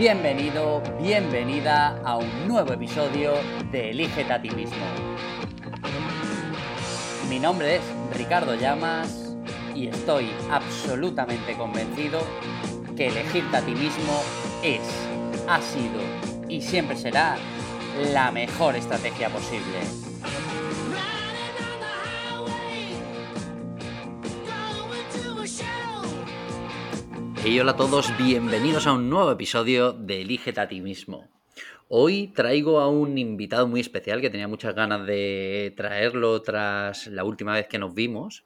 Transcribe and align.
Bienvenido, 0.00 0.82
bienvenida 0.98 2.00
a 2.06 2.16
un 2.16 2.48
nuevo 2.48 2.72
episodio 2.72 3.34
de 3.70 3.90
Elígete 3.90 4.32
a 4.32 4.40
ti 4.40 4.48
mismo. 4.48 4.78
Mi 7.28 7.38
nombre 7.38 7.76
es 7.76 7.82
Ricardo 8.16 8.54
Llamas 8.54 9.36
y 9.74 9.88
estoy 9.88 10.30
absolutamente 10.50 11.54
convencido 11.54 12.22
que 12.96 13.08
elegirte 13.08 13.54
a 13.54 13.60
ti 13.60 13.72
mismo 13.72 14.22
es, 14.62 14.80
ha 15.46 15.60
sido 15.60 16.00
y 16.48 16.62
siempre 16.62 16.96
será 16.96 17.36
la 18.14 18.30
mejor 18.32 18.76
estrategia 18.76 19.28
posible. 19.28 20.09
Y 27.42 27.58
hola 27.58 27.72
a 27.72 27.76
todos, 27.76 28.14
bienvenidos 28.18 28.86
a 28.86 28.92
un 28.92 29.08
nuevo 29.08 29.32
episodio 29.32 29.92
de 29.92 30.20
Elígete 30.20 30.60
a 30.60 30.68
ti 30.68 30.82
mismo. 30.82 31.26
Hoy 31.88 32.28
traigo 32.28 32.80
a 32.80 32.88
un 32.88 33.16
invitado 33.16 33.66
muy 33.66 33.80
especial 33.80 34.20
que 34.20 34.28
tenía 34.28 34.46
muchas 34.46 34.74
ganas 34.74 35.06
de 35.06 35.72
traerlo 35.74 36.42
tras 36.42 37.06
la 37.06 37.24
última 37.24 37.54
vez 37.54 37.66
que 37.66 37.78
nos 37.78 37.94
vimos. 37.94 38.44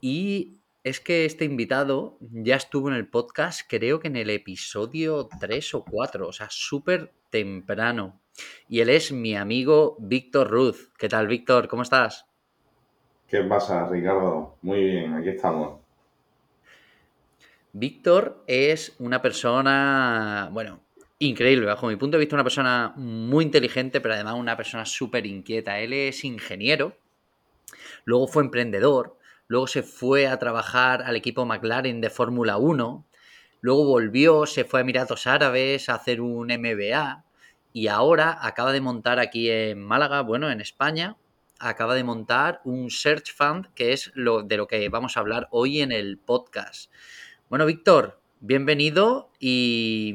Y 0.00 0.60
es 0.84 1.00
que 1.00 1.24
este 1.24 1.44
invitado 1.44 2.18
ya 2.20 2.54
estuvo 2.54 2.88
en 2.88 2.94
el 2.94 3.08
podcast, 3.08 3.62
creo 3.68 3.98
que 3.98 4.06
en 4.06 4.16
el 4.16 4.30
episodio 4.30 5.28
3 5.40 5.74
o 5.74 5.84
4, 5.84 6.28
o 6.28 6.32
sea, 6.32 6.46
súper 6.50 7.12
temprano. 7.30 8.20
Y 8.68 8.78
él 8.78 8.90
es 8.90 9.10
mi 9.10 9.34
amigo 9.34 9.96
Víctor 9.98 10.48
Ruz. 10.48 10.92
¿Qué 10.96 11.08
tal, 11.08 11.26
Víctor? 11.26 11.66
¿Cómo 11.66 11.82
estás? 11.82 12.26
¿Qué 13.26 13.42
pasa, 13.42 13.88
Ricardo? 13.88 14.56
Muy 14.62 14.84
bien, 14.84 15.14
aquí 15.14 15.30
estamos. 15.30 15.87
Víctor 17.78 18.42
es 18.48 18.96
una 18.98 19.22
persona, 19.22 20.48
bueno, 20.50 20.80
increíble, 21.20 21.64
bajo 21.64 21.86
mi 21.86 21.94
punto 21.94 22.16
de 22.16 22.20
vista, 22.20 22.34
una 22.34 22.42
persona 22.42 22.92
muy 22.96 23.44
inteligente, 23.44 24.00
pero 24.00 24.14
además 24.14 24.34
una 24.34 24.56
persona 24.56 24.84
súper 24.84 25.26
inquieta. 25.26 25.78
Él 25.78 25.92
es 25.92 26.24
ingeniero, 26.24 26.96
luego 28.04 28.26
fue 28.26 28.42
emprendedor, 28.42 29.16
luego 29.46 29.68
se 29.68 29.84
fue 29.84 30.26
a 30.26 30.40
trabajar 30.40 31.02
al 31.02 31.14
equipo 31.14 31.46
McLaren 31.46 32.00
de 32.00 32.10
Fórmula 32.10 32.56
1, 32.56 33.06
luego 33.60 33.84
volvió, 33.84 34.44
se 34.46 34.64
fue 34.64 34.80
a 34.80 34.82
Emiratos 34.82 35.28
Árabes 35.28 35.88
a 35.88 35.94
hacer 35.94 36.20
un 36.20 36.48
MBA 36.48 37.24
y 37.72 37.86
ahora 37.86 38.38
acaba 38.40 38.72
de 38.72 38.80
montar 38.80 39.20
aquí 39.20 39.50
en 39.50 39.84
Málaga, 39.84 40.22
bueno, 40.22 40.50
en 40.50 40.60
España, 40.60 41.16
acaba 41.60 41.94
de 41.94 42.02
montar 42.02 42.60
un 42.64 42.90
search 42.90 43.32
fund 43.32 43.72
que 43.74 43.92
es 43.92 44.10
lo 44.14 44.42
de 44.42 44.56
lo 44.56 44.66
que 44.66 44.88
vamos 44.88 45.16
a 45.16 45.20
hablar 45.20 45.46
hoy 45.52 45.80
en 45.80 45.92
el 45.92 46.18
podcast. 46.18 46.90
Bueno, 47.50 47.64
Víctor, 47.64 48.18
bienvenido 48.40 49.30
y, 49.40 50.14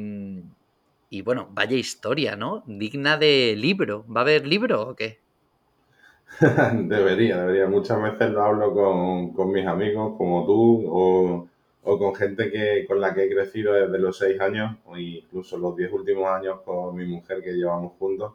y 1.09 1.21
bueno, 1.23 1.47
vaya 1.51 1.75
historia, 1.75 2.35
¿no? 2.35 2.61
Digna 2.67 3.17
de 3.17 3.55
libro. 3.57 4.05
¿Va 4.07 4.21
a 4.21 4.23
haber 4.23 4.45
libro 4.45 4.89
o 4.89 4.95
qué? 4.95 5.17
debería, 6.73 7.39
debería. 7.39 7.65
Muchas 7.65 7.99
veces 8.03 8.29
lo 8.29 8.43
hablo 8.43 9.33
con, 9.35 9.51
mis 9.51 9.65
amigos 9.65 10.15
como 10.15 10.45
tú 10.45 10.85
o, 10.87 11.97
con 11.97 12.13
gente 12.13 12.51
que, 12.51 12.85
con 12.87 13.01
la 13.01 13.15
que 13.15 13.23
he 13.23 13.33
crecido 13.33 13.73
desde 13.73 13.97
los 13.97 14.15
seis 14.15 14.39
años 14.39 14.77
o 14.85 14.95
incluso 14.95 15.57
los 15.57 15.75
diez 15.75 15.91
últimos 15.91 16.29
años 16.29 16.59
con 16.63 16.95
mi 16.95 17.07
mujer 17.07 17.41
que 17.41 17.53
llevamos 17.53 17.93
juntos. 17.97 18.33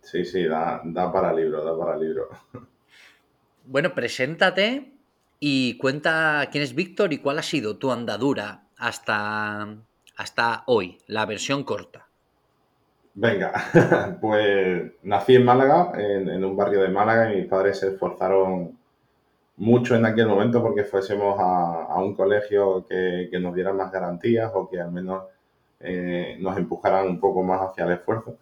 Sí, 0.00 0.24
sí, 0.24 0.44
da, 0.44 0.80
da 0.82 1.12
para 1.12 1.30
libro, 1.30 1.62
da 1.62 1.78
para 1.78 1.98
libro. 1.98 2.30
Bueno, 3.66 3.94
preséntate 3.94 4.93
y 5.40 5.76
cuenta 5.78 6.48
quién 6.50 6.64
es 6.64 6.74
Víctor 6.74 7.12
y 7.12 7.18
cuál 7.18 7.38
ha 7.38 7.42
sido 7.42 7.76
tu 7.76 7.90
andadura 7.90 8.64
hasta, 8.76 9.76
hasta 10.16 10.64
hoy, 10.66 10.98
la 11.06 11.26
versión 11.26 11.64
corta. 11.64 12.08
Venga, 13.14 13.52
pues 14.20 14.92
nací 15.04 15.36
en 15.36 15.44
Málaga, 15.44 15.92
en, 15.96 16.44
un 16.44 16.56
barrio 16.56 16.82
de 16.82 16.88
Málaga, 16.88 17.32
y 17.32 17.36
mis 17.36 17.46
padres 17.46 17.78
se 17.78 17.88
esforzaron 17.88 18.76
mucho 19.56 19.94
en 19.94 20.04
aquel 20.04 20.26
momento 20.26 20.60
porque 20.60 20.82
fuésemos 20.82 21.36
a, 21.38 21.96
un 22.00 22.14
colegio 22.14 22.84
que, 22.88 23.28
nos 23.40 23.54
diera 23.54 23.72
más 23.72 23.92
garantías 23.92 24.50
o 24.54 24.68
que 24.68 24.80
al 24.80 24.90
menos 24.90 25.24
eh, 25.78 26.36
nos 26.40 26.56
empujaran 26.56 27.06
un 27.06 27.20
poco 27.20 27.44
más 27.44 27.60
hacia 27.60 27.84
el 27.84 27.92
esfuerzo. 27.92 28.36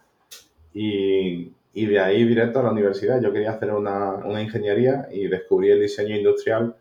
Y, 0.72 1.52
de 1.74 2.00
ahí 2.00 2.24
directo 2.24 2.60
a 2.60 2.62
la 2.62 2.70
universidad. 2.70 3.20
Yo 3.20 3.32
quería 3.32 3.52
hacer 3.52 3.72
una, 3.72 4.14
una, 4.14 4.42
ingeniería 4.42 5.08
y 5.10 5.26
descubrí 5.26 5.70
el 5.70 5.80
diseño 5.80 6.16
industrial 6.16 6.76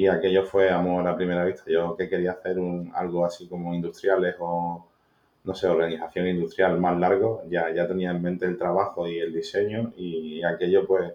y 0.00 0.06
aquello 0.08 0.44
fue 0.44 0.70
amor 0.70 1.06
a 1.06 1.14
primera 1.14 1.44
vista. 1.44 1.64
Yo 1.66 1.94
que 1.94 2.08
quería 2.08 2.32
hacer 2.32 2.58
un, 2.58 2.90
algo 2.94 3.26
así 3.26 3.46
como 3.46 3.74
industriales 3.74 4.34
o, 4.38 4.88
no 5.44 5.54
sé, 5.54 5.66
organización 5.68 6.26
industrial 6.26 6.80
más 6.80 6.98
largo, 6.98 7.42
ya, 7.48 7.70
ya 7.70 7.86
tenía 7.86 8.10
en 8.10 8.22
mente 8.22 8.46
el 8.46 8.56
trabajo 8.56 9.06
y 9.06 9.18
el 9.18 9.32
diseño 9.32 9.92
y 9.96 10.42
aquello 10.42 10.86
pues 10.86 11.12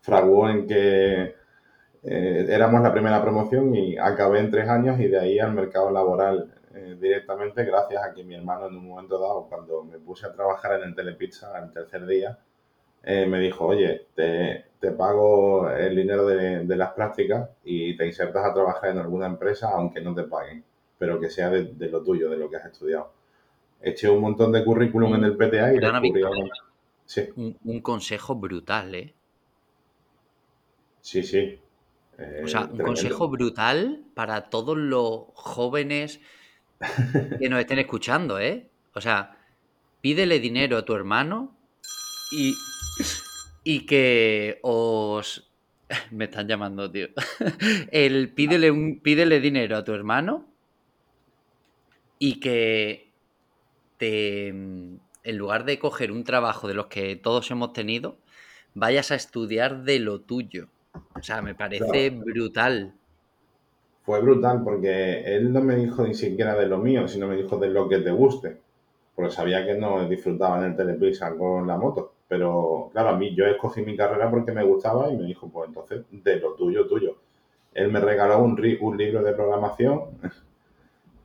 fraguó 0.00 0.48
en 0.48 0.66
que 0.66 1.34
eh, 2.04 2.46
éramos 2.48 2.82
la 2.82 2.92
primera 2.92 3.20
promoción 3.22 3.74
y 3.74 3.98
acabé 3.98 4.40
en 4.40 4.50
tres 4.50 4.66
años 4.66 4.98
y 4.98 5.08
de 5.08 5.18
ahí 5.18 5.38
al 5.38 5.52
mercado 5.52 5.90
laboral 5.90 6.54
eh, 6.74 6.96
directamente 6.98 7.64
gracias 7.64 8.02
a 8.02 8.14
que 8.14 8.24
mi 8.24 8.34
hermano 8.34 8.68
en 8.68 8.76
un 8.76 8.88
momento 8.88 9.18
dado, 9.18 9.46
cuando 9.46 9.84
me 9.84 9.98
puse 9.98 10.26
a 10.26 10.32
trabajar 10.32 10.80
en 10.80 10.84
el 10.88 10.94
Telepizza 10.94 11.58
el 11.62 11.70
tercer 11.70 12.06
día, 12.06 12.38
eh, 13.02 13.26
me 13.26 13.38
dijo, 13.40 13.66
oye, 13.66 14.06
te, 14.14 14.71
pago 14.90 15.70
el 15.70 15.94
dinero 15.94 16.26
de, 16.26 16.76
las 16.76 16.92
prácticas 16.92 17.48
y 17.64 17.96
te 17.96 18.04
insertas 18.04 18.44
a 18.44 18.52
trabajar 18.52 18.90
en 18.90 18.98
alguna 18.98 19.26
empresa 19.26 19.70
aunque 19.72 20.00
no 20.00 20.12
te 20.12 20.24
paguen, 20.24 20.64
pero 20.98 21.20
que 21.20 21.30
sea 21.30 21.50
de, 21.50 21.88
lo 21.88 22.02
tuyo, 22.02 22.28
de 22.28 22.36
lo 22.36 22.50
que 22.50 22.56
has 22.56 22.66
estudiado. 22.66 23.12
Eché 23.80 24.08
un 24.08 24.20
montón 24.20 24.50
de 24.50 24.64
currículum 24.64 25.14
en 25.14 25.24
el 25.24 25.36
PTA 25.36 25.74
y 25.74 25.78
descubrí 25.78 26.22
sí. 27.04 27.28
un, 27.36 27.80
consejo 27.80 28.34
brutal, 28.34 28.94
¿eh? 28.94 29.14
Sí, 31.00 31.22
sí. 31.22 31.60
o 32.42 32.48
sea, 32.48 32.64
un 32.64 32.78
consejo 32.78 33.28
brutal 33.28 34.02
para 34.14 34.50
todos 34.50 34.76
los 34.76 35.26
jóvenes 35.34 36.20
que 37.38 37.48
nos 37.48 37.60
estén 37.60 37.78
escuchando, 37.78 38.40
¿eh? 38.40 38.68
O 38.94 39.00
sea, 39.00 39.36
pídele 40.00 40.40
dinero 40.40 40.76
a 40.76 40.84
tu 40.84 40.94
hermano 40.94 41.56
y 42.32 42.54
y 43.64 43.86
que 43.86 44.58
os... 44.62 45.50
Me 46.10 46.24
están 46.24 46.48
llamando, 46.48 46.90
tío. 46.90 47.08
El 47.90 48.32
pídele, 48.32 48.70
un, 48.70 49.00
pídele 49.00 49.40
dinero 49.40 49.76
a 49.76 49.84
tu 49.84 49.92
hermano 49.92 50.46
y 52.18 52.40
que 52.40 53.10
te, 53.98 54.48
en 54.48 55.38
lugar 55.38 55.64
de 55.64 55.78
coger 55.78 56.12
un 56.12 56.24
trabajo 56.24 56.68
de 56.68 56.74
los 56.74 56.86
que 56.86 57.16
todos 57.16 57.50
hemos 57.50 57.72
tenido, 57.72 58.16
vayas 58.74 59.10
a 59.10 59.16
estudiar 59.16 59.84
de 59.84 59.98
lo 59.98 60.20
tuyo. 60.20 60.68
O 61.14 61.22
sea, 61.22 61.42
me 61.42 61.54
parece 61.54 62.10
brutal. 62.10 62.94
Fue 64.02 64.20
brutal 64.20 64.62
porque 64.64 65.20
él 65.24 65.52
no 65.52 65.62
me 65.62 65.76
dijo 65.76 66.06
ni 66.06 66.14
siquiera 66.14 66.54
de 66.54 66.66
lo 66.66 66.78
mío, 66.78 67.06
sino 67.06 67.28
me 67.28 67.36
dijo 67.36 67.56
de 67.58 67.68
lo 67.68 67.88
que 67.88 67.98
te 67.98 68.10
guste. 68.10 68.58
Porque 69.14 69.30
sabía 69.30 69.64
que 69.64 69.74
no 69.74 70.08
disfrutaba 70.08 70.58
en 70.58 70.72
el 70.72 70.76
Telepizza 70.76 71.36
con 71.36 71.66
la 71.66 71.76
moto. 71.76 72.11
Pero 72.32 72.88
claro, 72.92 73.10
a 73.10 73.18
mí 73.18 73.34
yo 73.34 73.44
escogí 73.44 73.82
mi 73.82 73.94
carrera 73.94 74.30
porque 74.30 74.52
me 74.52 74.64
gustaba 74.64 75.10
y 75.10 75.18
me 75.18 75.24
dijo, 75.24 75.50
pues 75.50 75.68
entonces, 75.68 76.06
de 76.10 76.36
lo 76.36 76.54
tuyo, 76.54 76.86
tuyo. 76.86 77.18
Él 77.74 77.92
me 77.92 78.00
regaló 78.00 78.42
un, 78.42 78.58
un 78.80 78.96
libro 78.96 79.22
de 79.22 79.34
programación 79.34 80.04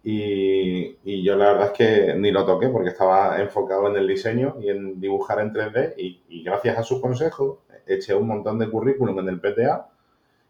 y, 0.03 0.97
y, 1.05 1.23
yo 1.23 1.37
la 1.37 1.53
verdad 1.53 1.67
es 1.67 1.71
que 1.71 2.13
ni 2.15 2.29
lo 2.29 2.45
toqué 2.45 2.67
porque 2.67 2.89
estaba 2.89 3.39
enfocado 3.39 3.87
en 3.87 3.95
el 3.95 4.05
diseño 4.05 4.57
y 4.59 4.67
en 4.67 4.99
dibujar 4.99 5.39
en 5.39 5.53
3D 5.53 5.93
y, 5.95 6.23
y 6.27 6.43
gracias 6.43 6.77
a 6.77 6.83
sus 6.83 6.99
consejos 6.99 7.59
eché 7.85 8.13
un 8.13 8.27
montón 8.27 8.59
de 8.59 8.69
currículum 8.69 9.17
en 9.19 9.29
el 9.29 9.39
PTA 9.39 9.87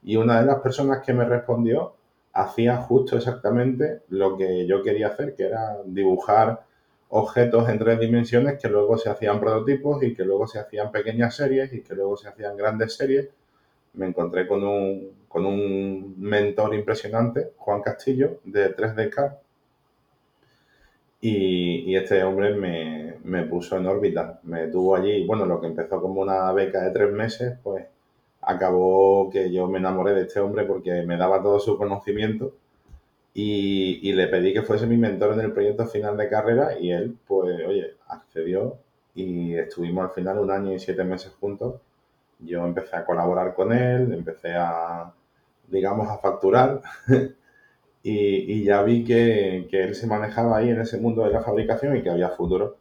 y 0.01 0.15
una 0.15 0.39
de 0.42 0.48
las 0.48 0.60
personas 0.62 1.03
que 1.06 1.13
me 1.13 1.25
respondió 1.25 1.94
hacía 2.33 2.77
justo 2.77 3.15
exactamente 3.15 4.01
lo 4.10 4.36
que 4.36 4.65
yo 4.65 4.81
quería 4.81 5.10
hacer, 5.10 5.36
que 5.36 5.44
era 5.44 5.77
dibujar 5.86 6.65
objetos 7.09 7.69
en 7.69 7.80
tres 7.80 8.00
dimensiones 8.00 8.59
que 8.62 8.68
luego 8.69 8.98
se 8.98 9.09
hacían 9.09 9.39
prototipos 9.39 10.04
y 10.04 10.13
que 10.13 10.25
luego 10.25 10.48
se 10.48 10.59
hacían 10.59 10.92
pequeñas 10.92 11.36
series 11.36 11.71
y 11.74 11.81
que 11.81 11.95
luego 11.95 12.18
se 12.18 12.27
hacían 12.27 12.57
grandes 12.57 12.95
series. 12.95 13.30
Me 13.94 14.07
encontré 14.07 14.48
con 14.48 14.63
un, 14.63 15.12
con 15.27 15.45
un 15.45 16.15
mentor 16.19 16.75
impresionante, 16.75 17.54
Juan 17.57 17.81
Castillo, 17.81 18.39
de 18.44 18.75
3DK. 18.75 19.38
Y, 21.19 21.92
y 21.92 21.95
este 21.95 22.24
hombre 22.24 22.54
me, 22.54 23.15
me, 23.24 23.44
puso 23.44 23.77
en 23.77 23.88
órbita. 23.88 24.39
Me 24.44 24.68
tuvo 24.68 24.95
allí, 24.95 25.25
bueno, 25.25 25.45
lo 25.45 25.60
que 25.60 25.68
empezó 25.68 26.01
como 26.01 26.21
una 26.21 26.51
beca 26.53 26.83
de 26.83 26.92
tres 26.92 27.12
meses, 27.12 27.57
pues 27.63 27.86
acabó 28.42 29.30
que 29.31 29.51
yo 29.51 29.68
me 29.68 29.80
enamoré 29.80 30.13
de 30.13 30.21
este 30.24 30.39
hombre 30.39 30.65
porque 30.65 31.03
me 31.03 31.18
daba 31.18 31.42
todo 31.42 31.60
su 31.60 31.77
conocimiento 31.77 32.53
y, 33.39 34.13
le 34.13 34.28
pedí 34.28 34.51
que 34.51 34.63
fuese 34.63 34.88
mi 34.88 34.98
mentor 34.98 35.34
en 35.34 35.42
el 35.42 35.54
proyecto 35.54 35.86
final 35.86 36.18
de 36.18 36.28
carrera 36.28 36.80
y 36.80 36.92
él, 36.92 37.16
pues, 37.28 37.56
oye, 37.68 37.95
accedió 38.07 38.80
y 39.13 39.54
estuvimos 39.56 40.06
al 40.06 40.10
final 40.12 40.39
un 40.39 40.50
año 40.50 40.74
y 40.74 40.80
siete 40.80 41.04
meses 41.04 41.34
juntos. 41.39 41.75
Yo 42.39 42.66
empecé 42.66 42.95
a 42.95 43.06
colaborar 43.06 43.54
con 43.54 43.74
él, 43.74 44.12
empecé 44.12 44.56
a, 44.56 45.13
digamos, 45.68 46.10
a 46.10 46.18
facturar 46.18 46.81
y, 48.04 48.63
ya 48.63 48.81
vi 48.81 49.04
que, 49.04 49.68
él 49.72 49.94
se 49.95 50.07
manejaba 50.07 50.57
ahí 50.57 50.69
en 50.72 50.81
ese 50.81 50.98
mundo 51.00 51.24
de 51.24 51.31
la 51.31 51.44
fabricación 51.44 51.95
y 51.95 52.01
que 52.01 52.10
había 52.10 52.30
futuro. 52.30 52.78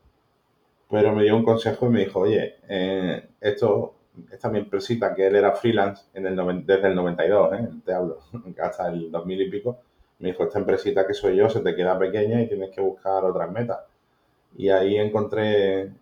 Pero 0.90 1.14
me 1.14 1.24
dio 1.24 1.36
un 1.36 1.44
consejo 1.44 1.86
y 1.86 1.90
me 1.90 2.00
dijo, 2.00 2.20
oye, 2.20 2.56
eh, 2.68 3.28
esto, 3.42 3.94
esta 4.32 4.48
mi 4.48 4.60
empresita, 4.60 5.14
que 5.14 5.26
él 5.26 5.36
era 5.36 5.52
freelance 5.52 6.04
en 6.14 6.26
el, 6.26 6.64
desde 6.64 6.88
el 6.88 6.94
92, 6.94 7.52
¿eh? 7.60 7.68
te 7.84 7.92
hablo, 7.92 8.20
hasta 8.62 8.88
el 8.88 9.10
2000 9.10 9.42
y 9.42 9.50
pico, 9.50 9.80
me 10.18 10.30
dijo, 10.30 10.44
esta 10.44 10.58
empresita 10.58 11.06
que 11.06 11.14
soy 11.14 11.36
yo 11.36 11.48
se 11.48 11.60
te 11.60 11.74
queda 11.74 11.98
pequeña 11.98 12.40
y 12.40 12.48
tienes 12.48 12.70
que 12.70 12.80
buscar 12.80 13.24
otras 13.24 13.50
metas. 13.50 13.80
Y 14.56 14.70
ahí 14.70 14.96
encontré 14.96 15.92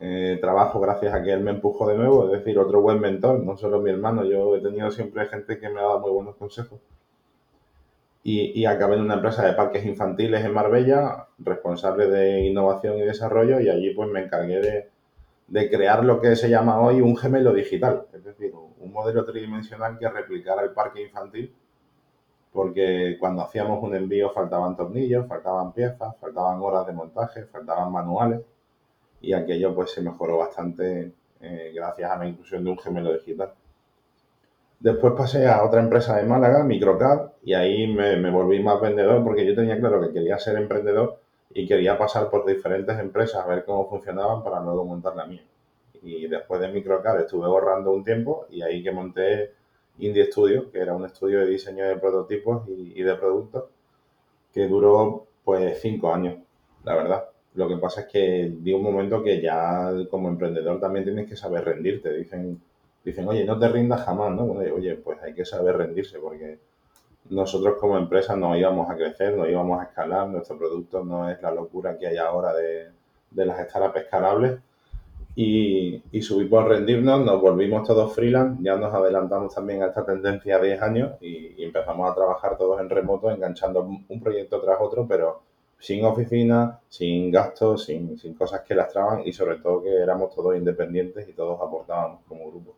eh, 0.00 0.38
trabajo 0.40 0.80
gracias 0.80 1.12
a 1.12 1.22
que 1.22 1.32
él 1.32 1.40
me 1.40 1.50
empujó 1.50 1.88
de 1.88 1.96
nuevo, 1.96 2.26
es 2.26 2.38
decir, 2.38 2.58
otro 2.58 2.80
buen 2.80 3.00
mentor, 3.00 3.40
no 3.40 3.56
solo 3.56 3.80
mi 3.80 3.90
hermano, 3.90 4.24
yo 4.24 4.54
he 4.56 4.60
tenido 4.60 4.90
siempre 4.90 5.26
gente 5.26 5.58
que 5.58 5.68
me 5.68 5.80
ha 5.80 5.84
dado 5.84 6.00
muy 6.00 6.12
buenos 6.12 6.36
consejos. 6.36 6.80
Y, 8.22 8.66
acabé 8.66 8.96
en 8.96 9.02
una 9.02 9.14
empresa 9.14 9.46
de 9.46 9.54
parques 9.54 9.86
infantiles 9.86 10.44
en 10.44 10.52
Marbella, 10.52 11.28
responsable 11.38 12.08
de 12.08 12.40
innovación 12.40 12.98
y 12.98 13.02
desarrollo, 13.02 13.58
y 13.58 13.70
allí 13.70 13.94
pues 13.94 14.10
me 14.10 14.20
encargué 14.20 14.60
de, 14.60 14.90
de 15.46 15.70
crear 15.70 16.04
lo 16.04 16.20
que 16.20 16.36
se 16.36 16.50
llama 16.50 16.78
hoy 16.80 17.00
un 17.00 17.16
gemelo 17.16 17.54
digital, 17.54 18.06
es 18.12 18.22
decir, 18.24 18.52
un 18.54 18.92
modelo 18.92 19.24
tridimensional 19.24 19.98
que 19.98 20.10
replicara 20.10 20.62
el 20.62 20.72
parque 20.72 21.02
infantil, 21.02 21.54
porque 22.52 23.16
cuando 23.20 23.42
hacíamos 23.42 23.82
un 23.82 23.94
envío 23.94 24.30
faltaban 24.30 24.76
tornillos, 24.76 25.26
faltaban 25.26 25.72
piezas, 25.72 26.16
faltaban 26.20 26.60
horas 26.60 26.86
de 26.86 26.92
montaje, 26.92 27.44
faltaban 27.44 27.92
manuales 27.92 28.40
y 29.20 29.32
aquello 29.32 29.74
pues 29.74 29.92
se 29.92 30.02
mejoró 30.02 30.38
bastante 30.38 31.12
eh, 31.40 31.72
gracias 31.74 32.10
a 32.10 32.18
la 32.18 32.26
inclusión 32.26 32.64
de 32.64 32.70
un 32.70 32.78
gemelo 32.78 33.12
digital. 33.12 33.52
Después 34.80 35.14
pasé 35.16 35.46
a 35.48 35.64
otra 35.64 35.80
empresa 35.80 36.16
de 36.16 36.24
Málaga, 36.24 36.62
Microcad, 36.62 37.32
y 37.42 37.54
ahí 37.54 37.92
me, 37.92 38.30
volví 38.30 38.62
más 38.62 38.80
vendedor 38.80 39.24
porque 39.24 39.44
yo 39.44 39.54
tenía 39.54 39.78
claro 39.78 40.00
que 40.00 40.12
quería 40.12 40.38
ser 40.38 40.56
emprendedor 40.56 41.20
y 41.52 41.66
quería 41.66 41.98
pasar 41.98 42.30
por 42.30 42.46
diferentes 42.46 42.96
empresas 42.98 43.44
a 43.44 43.48
ver 43.48 43.64
cómo 43.64 43.88
funcionaban 43.88 44.44
para 44.44 44.60
luego 44.60 44.84
montar 44.84 45.16
la 45.16 45.26
mía. 45.26 45.42
Y 46.02 46.28
después 46.28 46.60
de 46.60 46.68
Microcad 46.68 47.20
estuve 47.20 47.46
ahorrando 47.46 47.90
un 47.90 48.04
tiempo 48.04 48.46
y 48.50 48.62
ahí 48.62 48.82
que 48.82 48.92
monté 48.92 49.52
Indie 49.98 50.30
Studio, 50.30 50.70
que 50.70 50.78
era 50.78 50.94
un 50.94 51.04
estudio 51.04 51.40
de 51.40 51.46
diseño 51.46 51.84
de 51.86 51.96
prototipos 51.96 52.68
y, 52.68 53.02
de 53.02 53.14
productos, 53.16 53.64
que 54.52 54.66
duró 54.66 55.26
pues 55.44 55.80
cinco 55.80 56.12
años, 56.12 56.36
la 56.84 56.94
verdad. 56.94 57.24
Lo 57.54 57.68
que 57.68 57.76
pasa 57.76 58.02
es 58.02 58.06
que 58.08 58.52
di 58.58 58.72
un 58.72 58.82
momento 58.82 59.22
que 59.22 59.40
ya 59.40 59.92
como 60.10 60.28
emprendedor 60.28 60.80
también 60.80 61.04
tienes 61.04 61.28
que 61.28 61.36
saber 61.36 61.64
rendirte. 61.64 62.12
Dicen, 62.12 62.60
dicen 63.04 63.26
oye, 63.28 63.44
no 63.44 63.58
te 63.58 63.68
rindas 63.68 64.04
jamás, 64.04 64.32
¿no? 64.32 64.44
oye, 64.44 64.94
pues 64.96 65.20
hay 65.22 65.34
que 65.34 65.44
saber 65.44 65.76
rendirse 65.76 66.18
porque 66.18 66.58
nosotros 67.30 67.76
como 67.78 67.98
empresa 67.98 68.36
no 68.36 68.56
íbamos 68.56 68.90
a 68.90 68.96
crecer, 68.96 69.36
no 69.36 69.48
íbamos 69.48 69.80
a 69.80 69.84
escalar, 69.84 70.28
nuestro 70.28 70.58
producto 70.58 71.04
no 71.04 71.28
es 71.30 71.40
la 71.42 71.50
locura 71.50 71.98
que 71.98 72.06
hay 72.06 72.16
ahora 72.16 72.54
de, 72.54 72.90
las 73.32 73.68
startups 73.68 74.04
escalables. 74.04 74.58
Y, 75.34 76.02
y 76.10 76.22
subimos 76.22 76.64
a 76.64 76.68
rendirnos, 76.68 77.24
nos 77.24 77.40
volvimos 77.40 77.86
todos 77.86 78.12
freelance, 78.12 78.60
ya 78.62 78.76
nos 78.76 78.92
adelantamos 78.92 79.54
también 79.54 79.82
a 79.82 79.86
esta 79.86 80.04
tendencia 80.04 80.58
de 80.58 80.68
10 80.68 80.82
años 80.82 81.12
y, 81.20 81.62
empezamos 81.62 82.10
a 82.10 82.14
trabajar 82.14 82.56
todos 82.56 82.80
en 82.80 82.90
remoto, 82.90 83.30
enganchando 83.30 83.82
un 83.82 84.20
proyecto 84.20 84.60
tras 84.60 84.78
otro, 84.80 85.06
pero 85.06 85.42
sin 85.78 86.04
oficina, 86.04 86.80
sin 86.88 87.30
gastos, 87.30 87.84
sin, 87.84 88.16
cosas 88.36 88.62
que 88.62 88.74
lastraban 88.74 89.22
y 89.24 89.32
sobre 89.32 89.56
todo 89.56 89.82
que 89.82 89.94
éramos 89.94 90.34
todos 90.34 90.56
independientes 90.56 91.28
y 91.28 91.32
todos 91.32 91.60
aportábamos 91.60 92.20
como 92.28 92.50
grupo. 92.50 92.74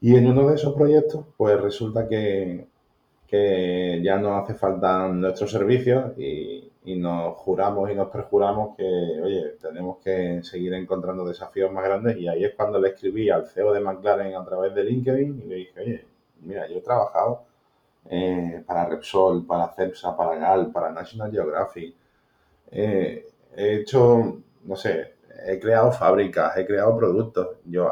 Y 0.00 0.16
en 0.16 0.26
uno 0.26 0.48
de 0.48 0.56
esos 0.56 0.74
proyectos, 0.74 1.24
pues 1.36 1.58
resulta 1.60 2.06
que, 2.06 2.66
que 3.26 4.00
ya 4.04 4.18
no 4.18 4.36
hace 4.36 4.54
falta 4.54 5.08
nuestros 5.08 5.50
servicios 5.50 6.16
y, 6.18 6.70
y, 6.84 6.96
nos 6.96 7.36
juramos 7.38 7.90
y 7.90 7.94
nos 7.94 8.10
perjuramos 8.10 8.76
que, 8.76 8.84
oye, 9.22 9.56
tenemos 9.60 9.98
que 9.98 10.42
seguir 10.42 10.74
encontrando 10.74 11.24
desafíos 11.24 11.72
más 11.72 11.84
grandes 11.84 12.16
y 12.18 12.28
ahí 12.28 12.44
es 12.44 12.54
cuando 12.54 12.78
le 12.78 12.90
escribí 12.90 13.30
al 13.30 13.46
CEO 13.46 13.72
de 13.72 13.80
McLaren 13.80 14.34
a 14.34 14.44
través 14.44 14.74
de 14.74 14.84
LinkedIn 14.84 15.42
y 15.44 15.48
le 15.48 15.54
dije, 15.56 15.80
oye, 15.80 16.04
mira, 16.42 16.68
yo 16.68 16.78
he 16.78 16.82
trabajado 16.82 17.44
eh, 18.10 18.62
para 18.66 18.86
Repsol, 18.86 19.46
para 19.46 19.68
CEPSA, 19.68 20.16
para 20.16 20.36
GAL, 20.36 20.70
para 20.72 20.90
National 20.90 21.30
Geographic. 21.30 21.94
Eh, 22.70 23.26
he 23.56 23.74
hecho, 23.76 24.38
no 24.64 24.76
sé, 24.76 25.14
he 25.46 25.58
creado 25.58 25.92
fábricas, 25.92 26.56
he 26.56 26.66
creado 26.66 26.96
productos, 26.96 27.56
yo, 27.64 27.90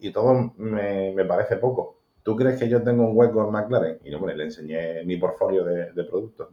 y 0.00 0.12
todo 0.12 0.52
me, 0.56 1.24
parece 1.24 1.56
poco. 1.56 1.96
¿Tú 2.22 2.36
crees 2.36 2.58
que 2.58 2.68
yo 2.68 2.82
tengo 2.82 3.04
un 3.04 3.16
hueco 3.16 3.44
en 3.44 3.50
McLaren? 3.50 3.98
Y 4.04 4.10
no, 4.10 4.26
le 4.26 4.44
enseñé 4.44 5.02
mi 5.04 5.16
portfolio 5.16 5.64
de, 5.64 6.04
productos. 6.04 6.48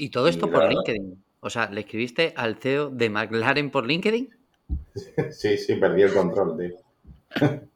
¿Y 0.00 0.10
todo 0.10 0.28
esto 0.28 0.48
por 0.48 0.66
LinkedIn? 0.68 1.22
O 1.40 1.50
sea, 1.50 1.68
¿le 1.68 1.80
escribiste 1.80 2.32
al 2.36 2.56
CEO 2.56 2.88
de 2.88 3.10
McLaren 3.10 3.70
por 3.70 3.84
LinkedIn? 3.84 4.30
sí, 5.30 5.58
sí, 5.58 5.74
perdí 5.74 6.02
el 6.02 6.14
control, 6.14 6.56
tío. 6.56 6.76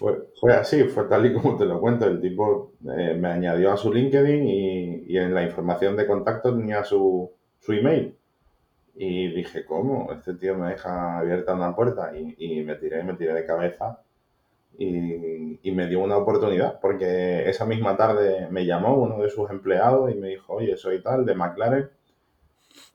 Fue, 0.00 0.18
fue, 0.40 0.52
así, 0.52 0.82
fue 0.82 1.04
tal 1.04 1.26
y 1.26 1.32
como 1.32 1.56
te 1.56 1.64
lo 1.64 1.80
cuento. 1.80 2.06
El 2.06 2.20
tipo 2.20 2.72
eh, 2.98 3.14
me 3.14 3.28
añadió 3.28 3.72
a 3.72 3.76
su 3.76 3.92
LinkedIn 3.92 4.44
y, 4.44 5.16
en 5.16 5.32
la 5.32 5.44
información 5.44 5.96
de 5.96 6.08
contacto 6.08 6.52
tenía 6.56 6.82
su, 6.82 7.30
su, 7.60 7.72
email. 7.72 8.16
Y 8.96 9.28
dije, 9.28 9.64
¿cómo? 9.64 10.12
Este 10.12 10.34
tío 10.34 10.56
me 10.56 10.70
deja 10.70 11.18
abierta 11.18 11.54
una 11.54 11.76
puerta. 11.76 12.10
Y, 12.18 12.64
me 12.64 12.74
tiré, 12.74 13.04
me 13.04 13.14
tiré 13.14 13.32
de 13.32 13.46
cabeza. 13.46 14.00
Y, 14.78 15.70
me 15.72 15.88
dio 15.88 16.00
una 16.00 16.16
oportunidad, 16.16 16.80
porque 16.80 17.48
esa 17.50 17.66
misma 17.66 17.96
tarde 17.96 18.48
me 18.50 18.64
llamó 18.64 18.94
uno 18.94 19.18
de 19.20 19.28
sus 19.28 19.50
empleados 19.50 20.10
y 20.10 20.14
me 20.14 20.28
dijo, 20.28 20.54
oye, 20.54 20.76
soy 20.76 21.02
tal, 21.02 21.26
de 21.26 21.34
McLaren, 21.34 21.90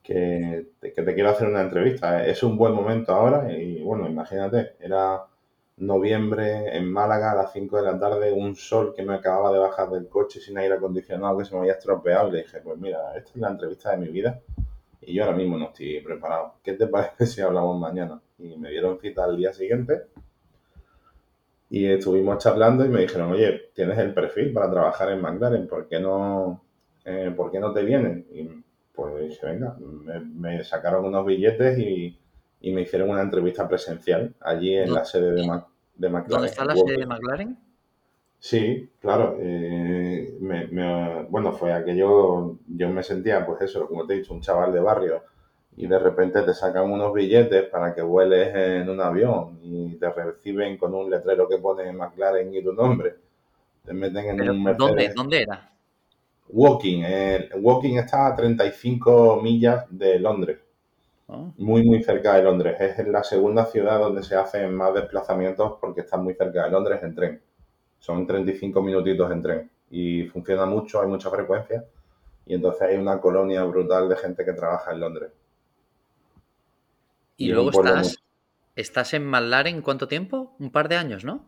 que, 0.02 0.66
que 0.80 1.02
te 1.02 1.14
quiero 1.14 1.30
hacer 1.30 1.48
una 1.48 1.60
entrevista. 1.60 2.26
Es 2.26 2.42
un 2.42 2.56
buen 2.56 2.74
momento 2.74 3.12
ahora. 3.12 3.52
Y 3.52 3.82
bueno, 3.82 4.08
imagínate, 4.08 4.72
era 4.80 5.26
noviembre 5.76 6.76
en 6.76 6.90
Málaga 6.90 7.32
a 7.32 7.34
las 7.34 7.52
5 7.52 7.76
de 7.76 7.82
la 7.82 7.98
tarde, 7.98 8.32
un 8.32 8.54
sol 8.56 8.94
que 8.94 9.02
me 9.02 9.14
acababa 9.14 9.52
de 9.52 9.58
bajar 9.58 9.90
del 9.90 10.08
coche 10.08 10.40
sin 10.40 10.58
aire 10.58 10.74
acondicionado 10.74 11.38
que 11.38 11.44
se 11.44 11.54
me 11.54 11.60
había 11.60 11.72
estropeado 11.72 12.30
le 12.30 12.42
dije, 12.42 12.60
pues 12.60 12.78
mira, 12.78 13.16
esta 13.16 13.30
es 13.30 13.36
la 13.36 13.50
entrevista 13.50 13.90
de 13.90 13.96
mi 13.98 14.08
vida 14.08 14.40
y 15.00 15.14
yo 15.14 15.24
ahora 15.24 15.36
mismo 15.36 15.58
no 15.58 15.66
estoy 15.66 16.00
preparado. 16.00 16.54
¿Qué 16.62 16.74
te 16.74 16.86
parece 16.88 17.26
si 17.26 17.40
hablamos 17.40 17.78
mañana? 17.78 18.20
Y 18.38 18.56
me 18.56 18.70
dieron 18.70 18.98
cita 19.00 19.24
al 19.24 19.36
día 19.36 19.52
siguiente 19.52 20.02
y 21.72 21.86
estuvimos 21.86 22.36
charlando 22.36 22.84
y 22.84 22.90
me 22.90 23.00
dijeron, 23.00 23.32
oye, 23.32 23.70
tienes 23.74 23.96
el 23.96 24.12
perfil 24.12 24.52
para 24.52 24.70
trabajar 24.70 25.10
en 25.10 25.22
McLaren, 25.22 25.66
¿por 25.66 25.88
qué 25.88 25.98
no, 25.98 26.62
eh, 27.02 27.32
¿por 27.34 27.50
qué 27.50 27.58
no 27.60 27.72
te 27.72 27.82
vienen? 27.82 28.26
Y 28.30 28.62
pues 28.94 29.30
dije, 29.30 29.46
venga, 29.46 29.74
me, 29.78 30.62
sacaron 30.64 31.06
unos 31.06 31.24
billetes 31.24 31.78
y, 31.78 32.20
y, 32.60 32.72
me 32.74 32.82
hicieron 32.82 33.08
una 33.08 33.22
entrevista 33.22 33.66
presencial 33.66 34.34
allí 34.42 34.76
en 34.76 34.92
la 34.92 35.06
sede 35.06 35.32
de, 35.32 35.46
McLaren 35.46 36.28
¿Dónde 36.28 36.48
está 36.48 36.66
la 36.66 36.76
sede 36.76 36.98
de 36.98 37.06
McLaren? 37.06 37.58
Sí, 38.38 38.90
claro. 39.00 39.38
Eh, 39.40 40.36
bueno, 41.30 41.52
fue 41.54 41.72
aquello, 41.72 42.58
yo 42.66 42.90
me 42.90 43.02
sentía, 43.02 43.46
pues 43.46 43.62
eso, 43.62 43.88
como 43.88 44.06
te 44.06 44.12
he 44.12 44.16
dicho, 44.18 44.34
un 44.34 44.42
chaval 44.42 44.74
de 44.74 44.80
barrio 44.80 45.22
y 45.76 45.86
de 45.86 45.98
repente 45.98 46.42
te 46.42 46.52
sacan 46.52 46.90
unos 46.90 47.12
billetes 47.14 47.64
para 47.68 47.94
que 47.94 48.02
vueles 48.02 48.54
en 48.54 48.88
un 48.90 49.00
avión 49.00 49.58
y 49.62 49.94
te 49.96 50.10
reciben 50.10 50.76
con 50.76 50.94
un 50.94 51.10
letrero 51.10 51.48
que 51.48 51.58
pone 51.58 51.90
McLaren 51.92 52.54
y 52.54 52.62
tu 52.62 52.72
nombre. 52.72 53.14
Te 53.84 53.92
meten 53.92 54.40
en 54.40 54.50
un 54.50 54.62
Mercedes. 54.62 55.14
¿Dónde, 55.14 55.42
era? 55.42 55.70
Walking. 56.48 57.02
Walking 57.60 57.96
está 57.96 58.26
a 58.26 58.36
35 58.36 59.40
millas 59.42 59.86
de 59.90 60.18
Londres. 60.18 60.58
Muy, 61.56 61.82
muy 61.82 62.02
cerca 62.02 62.34
de 62.34 62.42
Londres. 62.42 62.76
Es 62.78 63.06
la 63.08 63.24
segunda 63.24 63.64
ciudad 63.64 63.98
donde 63.98 64.22
se 64.22 64.36
hacen 64.36 64.74
más 64.74 64.92
desplazamientos 64.92 65.78
porque 65.80 66.02
está 66.02 66.18
muy 66.18 66.34
cerca 66.34 66.64
de 66.64 66.70
Londres 66.70 67.00
en 67.02 67.14
tren. 67.14 67.40
Son 67.98 68.26
35 68.26 68.82
minutitos 68.82 69.30
en 69.32 69.42
tren 69.42 69.70
y 69.90 70.24
funciona 70.24 70.66
mucho, 70.66 71.00
hay 71.00 71.08
mucha 71.08 71.30
frecuencia 71.30 71.84
y 72.44 72.54
entonces 72.54 72.82
hay 72.82 72.96
una 72.96 73.20
colonia 73.20 73.64
brutal 73.64 74.08
de 74.08 74.16
gente 74.16 74.44
que 74.44 74.52
trabaja 74.52 74.92
en 74.92 75.00
Londres. 75.00 75.30
Y, 77.42 77.48
luego 77.50 77.70
estás, 77.70 78.18
estás 78.76 79.14
en 79.14 79.26
McLaren 79.26 79.82
¿cuánto 79.82 80.06
tiempo? 80.06 80.54
Un 80.60 80.70
par 80.70 80.88
de 80.88 80.96
años, 80.96 81.24
¿no? 81.24 81.44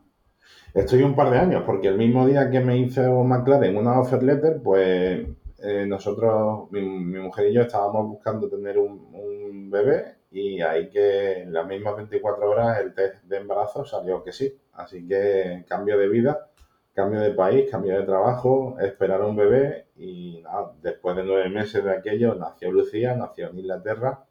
Estoy 0.73 1.03
un 1.03 1.15
par 1.15 1.31
de 1.31 1.37
años, 1.37 1.63
porque 1.65 1.87
el 1.87 1.97
mismo 1.97 2.27
día 2.27 2.49
que 2.49 2.59
me 2.59 2.77
hizo 2.77 3.23
McLaren 3.23 3.77
una 3.77 3.97
offer 3.97 4.21
letter, 4.21 4.59
pues 4.61 5.25
eh, 5.63 5.85
nosotros, 5.87 6.69
mi, 6.71 6.81
mujer 6.81 7.47
y 7.47 7.53
yo 7.53 7.61
estábamos 7.61 8.07
buscando 8.09 8.49
tener 8.49 8.77
un, 8.77 9.71
bebé 9.71 10.17
y 10.31 10.61
ahí 10.61 10.89
que 10.89 11.41
en 11.41 11.53
las 11.53 11.65
mismas 11.65 11.95
24 11.95 12.49
horas 12.49 12.79
el 12.79 12.93
test 12.93 13.23
de 13.23 13.37
embarazo 13.37 13.85
salió 13.85 14.21
que 14.23 14.33
sí. 14.33 14.53
Así 14.73 15.07
que 15.07 15.63
cambio 15.67 15.97
de 15.97 16.09
vida, 16.09 16.49
cambio 16.93 17.21
de 17.21 17.31
país, 17.31 17.69
cambio 17.71 17.97
de 17.97 18.05
trabajo, 18.05 18.77
esperar 18.79 19.21
un 19.21 19.35
bebé 19.35 19.87
y 19.95 20.41
nada, 20.43 20.73
después 20.81 21.15
de 21.15 21.23
nueve 21.23 21.49
meses 21.49 21.83
de 21.83 21.91
aquello 21.91 22.35
nació 22.35 22.71
Lucía, 22.71 23.15
nació 23.15 23.49
en 23.49 23.59
Inglaterra 23.59 24.24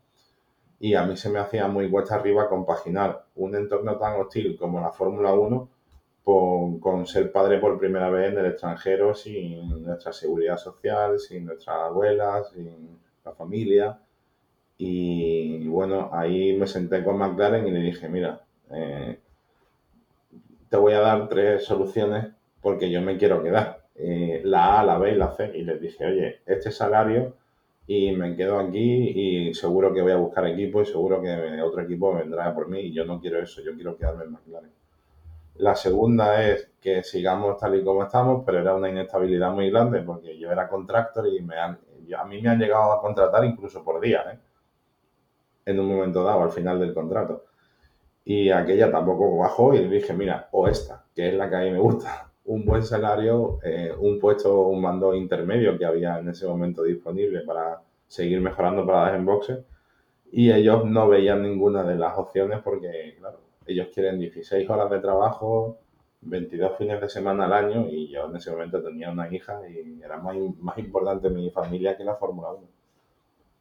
y 0.80 0.94
a 0.94 1.04
mí 1.04 1.16
se 1.16 1.30
me 1.30 1.38
hacía 1.38 1.68
muy 1.68 1.90
cuesta 1.90 2.16
arriba 2.16 2.48
compaginar 2.48 3.24
un 3.36 3.54
entorno 3.54 3.96
tan 3.96 4.20
hostil 4.20 4.56
como 4.58 4.80
la 4.80 4.90
Fórmula 4.90 5.32
1 5.32 5.68
con 6.24 7.06
ser 7.06 7.30
padre 7.30 7.58
por 7.58 7.78
primera 7.78 8.08
vez 8.08 8.32
en 8.32 8.38
el 8.38 8.46
extranjero 8.46 9.14
sin 9.14 9.84
nuestra 9.84 10.12
seguridad 10.12 10.56
social, 10.56 11.18
sin 11.18 11.44
nuestras 11.44 11.76
abuelas, 11.76 12.50
sin 12.50 12.98
la 13.24 13.32
familia. 13.32 13.98
Y 14.78 15.68
bueno, 15.68 16.10
ahí 16.12 16.56
me 16.56 16.66
senté 16.66 17.04
con 17.04 17.18
McLaren 17.18 17.66
y 17.66 17.70
le 17.70 17.80
dije, 17.80 18.08
mira, 18.08 18.40
eh, 18.70 19.18
te 20.70 20.76
voy 20.78 20.94
a 20.94 21.00
dar 21.00 21.28
tres 21.28 21.64
soluciones 21.64 22.28
porque 22.62 22.90
yo 22.90 23.02
me 23.02 23.18
quiero 23.18 23.42
quedar. 23.42 23.84
Eh, 23.94 24.40
la 24.44 24.80
A, 24.80 24.84
la 24.84 24.98
B 24.98 25.12
y 25.12 25.14
la 25.16 25.30
C. 25.30 25.52
Y 25.54 25.62
les 25.62 25.80
dije, 25.80 26.06
oye, 26.06 26.40
este 26.46 26.70
salario 26.70 27.34
y 27.86 28.12
me 28.12 28.34
quedo 28.34 28.58
aquí 28.58 29.48
y 29.48 29.54
seguro 29.54 29.92
que 29.92 30.02
voy 30.02 30.12
a 30.12 30.16
buscar 30.16 30.46
equipo 30.46 30.80
y 30.80 30.86
seguro 30.86 31.20
que 31.20 31.60
otro 31.62 31.82
equipo 31.82 32.14
vendrá 32.14 32.54
por 32.54 32.68
mí 32.68 32.80
y 32.80 32.92
yo 32.92 33.04
no 33.04 33.20
quiero 33.20 33.40
eso, 33.40 33.60
yo 33.62 33.74
quiero 33.74 33.96
quedarme 33.96 34.24
en 34.24 34.32
McLaren. 34.32 34.72
La 35.56 35.76
segunda 35.76 36.42
es 36.42 36.72
que 36.80 37.02
sigamos 37.02 37.58
tal 37.58 37.76
y 37.76 37.84
como 37.84 38.02
estamos, 38.02 38.42
pero 38.44 38.60
era 38.60 38.74
una 38.74 38.88
inestabilidad 38.88 39.52
muy 39.52 39.70
grande 39.70 40.00
porque 40.02 40.38
yo 40.38 40.50
era 40.50 40.68
contractor 40.68 41.28
y 41.28 41.40
me 41.40 41.56
a 41.58 42.24
mí 42.24 42.42
me 42.42 42.48
han 42.48 42.58
llegado 42.58 42.92
a 42.92 43.00
contratar 43.00 43.44
incluso 43.44 43.82
por 43.82 44.00
día, 44.00 44.24
¿eh? 44.32 44.38
en 45.66 45.80
un 45.80 45.88
momento 45.88 46.22
dado, 46.22 46.42
al 46.42 46.50
final 46.50 46.78
del 46.78 46.92
contrato. 46.92 47.44
Y 48.24 48.50
aquella 48.50 48.90
tampoco 48.90 49.36
bajó 49.38 49.74
y 49.74 49.86
dije, 49.88 50.12
mira, 50.12 50.48
o 50.52 50.68
esta, 50.68 51.04
que 51.14 51.28
es 51.28 51.34
la 51.34 51.48
que 51.48 51.56
a 51.56 51.60
mí 51.60 51.70
me 51.70 51.78
gusta, 51.78 52.30
un 52.46 52.64
buen 52.64 52.82
salario, 52.82 53.58
eh, 53.62 53.92
un 53.98 54.18
puesto, 54.18 54.68
un 54.68 54.80
mando 54.82 55.14
intermedio 55.14 55.78
que 55.78 55.86
había 55.86 56.18
en 56.18 56.28
ese 56.28 56.46
momento 56.46 56.82
disponible 56.82 57.40
para 57.40 57.80
seguir 58.06 58.40
mejorando 58.40 58.86
para 58.86 59.10
las 59.10 59.18
inboxes. 59.18 59.60
Y 60.30 60.52
ellos 60.52 60.84
no 60.84 61.08
veían 61.08 61.42
ninguna 61.42 61.84
de 61.84 61.96
las 61.96 62.18
opciones 62.18 62.60
porque, 62.62 63.16
claro, 63.18 63.40
ellos 63.66 63.88
quieren 63.94 64.18
16 64.18 64.68
horas 64.68 64.90
de 64.90 65.00
trabajo, 65.00 65.78
22 66.22 66.76
fines 66.76 67.00
de 67.00 67.08
semana 67.08 67.46
al 67.46 67.52
año 67.52 67.86
y 67.88 68.08
yo 68.08 68.28
en 68.28 68.36
ese 68.36 68.50
momento 68.50 68.82
tenía 68.82 69.10
una 69.10 69.32
hija 69.32 69.60
y 69.68 70.02
era 70.02 70.18
más, 70.18 70.36
más 70.58 70.78
importante 70.78 71.30
mi 71.30 71.50
familia 71.50 71.96
que 71.96 72.04
la 72.04 72.16
Fórmula 72.16 72.50
1. 72.50 72.66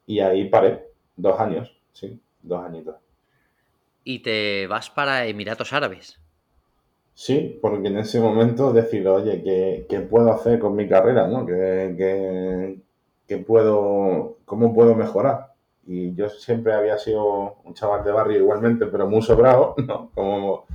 Y 0.08 0.20
ahí 0.20 0.50
paré, 0.50 0.88
dos 1.16 1.40
años, 1.40 1.78
sí, 1.92 2.20
dos 2.42 2.63
añitos. 2.63 2.96
¿Y 4.04 4.20
te 4.20 4.68
vas 4.68 4.90
para 4.90 5.25
Emiratos 5.28 5.72
Árabes? 5.72 6.23
Sí, 7.15 7.60
porque 7.62 7.88
en 7.89 7.98
ese 7.98 8.20
momento 8.20 8.74
decido, 8.74 9.15
oye, 9.15 9.43
¿qué, 9.88 10.00
puedo 10.01 10.32
hacer 10.32 10.60
con 10.60 10.75
mi 10.75 10.88
carrera? 10.88 11.27
¿no? 11.27 11.46
¿Qué, 11.46 12.79
qué 13.27 13.38
puedo, 13.38 14.38
¿Cómo 14.46 14.74
puedo 14.74 14.96
mejorar? 14.96 15.53
Y 15.86 16.15
yo 16.15 16.29
siempre 16.29 16.74
había 16.74 16.98
sido 16.98 17.58
un 17.63 17.74
chaval 17.74 18.03
de 18.03 18.12
barrio 18.12 18.39
igualmente, 18.39 18.86
pero 18.88 19.08
muy 19.08 19.22
sobrado, 19.22 19.75
¿no? 19.86 20.12
Como, 20.13 20.65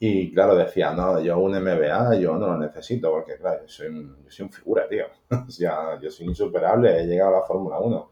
y 0.00 0.32
claro, 0.32 0.56
decía, 0.56 0.92
no, 0.92 1.20
yo 1.20 1.38
un 1.38 1.52
MBA, 1.60 2.16
yo 2.16 2.36
no 2.36 2.48
lo 2.48 2.58
necesito, 2.58 3.10
porque 3.10 3.36
claro, 3.36 3.62
yo 3.62 3.68
soy 3.68 3.88
yo 4.24 4.30
soy 4.30 4.46
un 4.46 4.52
figura, 4.52 4.88
tío. 4.88 5.06
o 5.48 5.50
sea, 5.50 5.98
yo 6.00 6.10
soy 6.10 6.26
insuperable, 6.26 7.00
he 7.00 7.06
llegado 7.06 7.36
a 7.36 7.40
la 7.40 7.46
Fórmula 7.46 7.78
1. 7.78 8.10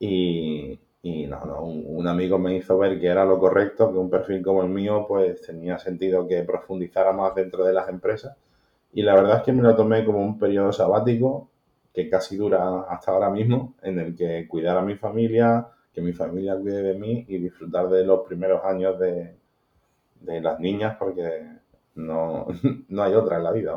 Y, 0.00 0.80
y 1.02 1.26
no, 1.26 1.44
no, 1.46 1.62
un, 1.62 2.06
amigo 2.06 2.38
me 2.38 2.56
hizo 2.56 2.76
ver 2.76 3.00
que 3.00 3.06
era 3.06 3.24
lo 3.24 3.38
correcto, 3.38 3.90
que 3.90 3.98
un 3.98 4.10
perfil 4.10 4.42
como 4.42 4.62
el 4.62 4.68
mío, 4.68 5.06
pues 5.08 5.40
tenía 5.42 5.78
sentido 5.78 6.28
que 6.28 6.42
profundizara 6.42 7.12
más 7.12 7.34
dentro 7.34 7.64
de 7.64 7.72
las 7.72 7.88
empresas. 7.88 8.36
Y 8.92 9.02
la 9.02 9.14
verdad 9.14 9.38
es 9.38 9.42
que 9.44 9.52
me 9.52 9.62
lo 9.62 9.74
tomé 9.74 10.04
como 10.04 10.20
un 10.20 10.38
periodo 10.38 10.72
sabático 10.72 11.48
que 11.94 12.08
casi 12.10 12.36
dura 12.36 12.82
hasta 12.82 13.12
ahora 13.12 13.30
mismo, 13.30 13.74
en 13.82 13.98
el 13.98 14.14
que 14.14 14.46
cuidar 14.46 14.76
a 14.76 14.82
mi 14.82 14.96
familia, 14.96 15.68
que 15.94 16.02
mi 16.02 16.12
familia 16.12 16.56
cuide 16.56 16.82
de 16.82 16.94
mí 16.94 17.24
y 17.28 17.38
disfrutar 17.38 17.88
de 17.88 18.04
los 18.04 18.20
primeros 18.26 18.62
años 18.64 18.98
de, 18.98 19.36
de 20.20 20.40
las 20.40 20.60
niñas, 20.60 20.96
porque 20.98 21.46
no, 21.94 22.46
no 22.88 23.02
hay 23.02 23.14
otra 23.14 23.38
en 23.38 23.44
la 23.44 23.52
vida. 23.52 23.74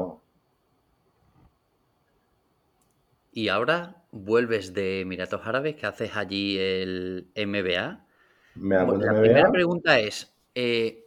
Y 3.32 3.48
ahora 3.48 4.03
vuelves 4.14 4.74
de 4.74 5.02
Emiratos 5.02 5.42
Árabes, 5.44 5.76
que 5.76 5.88
haces 5.88 6.16
allí 6.16 6.58
el 6.58 7.28
MBA. 7.36 8.06
la 8.56 9.20
primera 9.20 9.52
pregunta 9.52 10.00
es, 10.00 10.34
eh, 10.56 11.06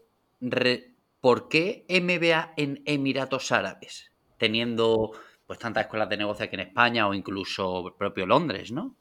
¿por 1.21 1.49
qué 1.49 1.87
MBA 1.89 2.55
en 2.57 2.83
Emiratos 2.85 3.53
Árabes? 3.53 4.11
Teniendo 4.39 5.13
pues 5.47 5.61
tantas 5.61 5.85
escuelas 5.85 6.09
de 6.09 6.17
negocio 6.17 6.45
aquí 6.45 6.57
en 6.57 6.63
España 6.63 7.07
o 7.07 7.15
incluso 7.15 7.95
propio 7.97 8.27
Londres, 8.27 8.73
¿no? 8.73 8.97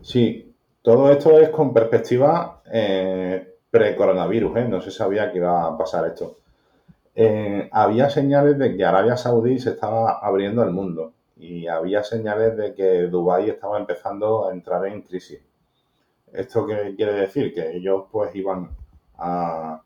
Sí, 0.00 0.54
todo 0.80 1.10
esto 1.10 1.40
es 1.40 1.48
con 1.48 1.74
perspectiva 1.74 2.62
eh, 2.72 3.56
pre-coronavirus, 3.68 4.56
¿eh? 4.58 4.64
no 4.68 4.80
se 4.80 4.92
sabía 4.92 5.32
que 5.32 5.38
iba 5.38 5.66
a 5.66 5.76
pasar 5.76 6.06
esto. 6.06 6.36
Eh, 7.16 7.68
había 7.72 8.08
señales 8.08 8.56
de 8.58 8.76
que 8.76 8.84
Arabia 8.84 9.16
Saudí 9.16 9.58
se 9.58 9.70
estaba 9.70 10.20
abriendo 10.22 10.62
al 10.62 10.70
mundo 10.70 11.14
y 11.38 11.68
había 11.68 12.02
señales 12.02 12.56
de 12.56 12.74
que 12.74 13.02
Dubái 13.06 13.48
estaba 13.48 13.78
empezando 13.78 14.48
a 14.48 14.52
entrar 14.52 14.86
en 14.86 15.02
crisis. 15.02 15.40
¿Esto 16.32 16.66
qué 16.66 16.94
quiere 16.96 17.12
decir? 17.14 17.54
Que 17.54 17.76
ellos 17.76 18.04
pues 18.10 18.34
iban 18.34 18.70
a, 19.16 19.82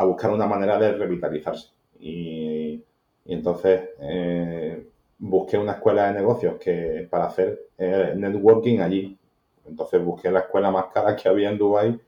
buscar 0.00 0.30
una 0.30 0.46
manera 0.46 0.78
de 0.78 0.92
revitalizarse. 0.92 1.68
Y, 2.00 2.82
entonces 3.26 3.90
eh, 4.00 4.86
busqué 5.18 5.58
una 5.58 5.72
escuela 5.72 6.08
de 6.08 6.14
negocios 6.14 6.56
que 6.58 7.06
para 7.10 7.26
hacer 7.26 7.60
eh, 7.78 8.14
networking 8.16 8.80
allí. 8.80 9.16
Entonces 9.66 10.04
busqué 10.04 10.30
la 10.30 10.40
escuela 10.40 10.70
más 10.70 10.86
cara 10.86 11.14
que 11.14 11.28
había 11.28 11.50
en 11.50 11.58
Dubai 11.58 12.00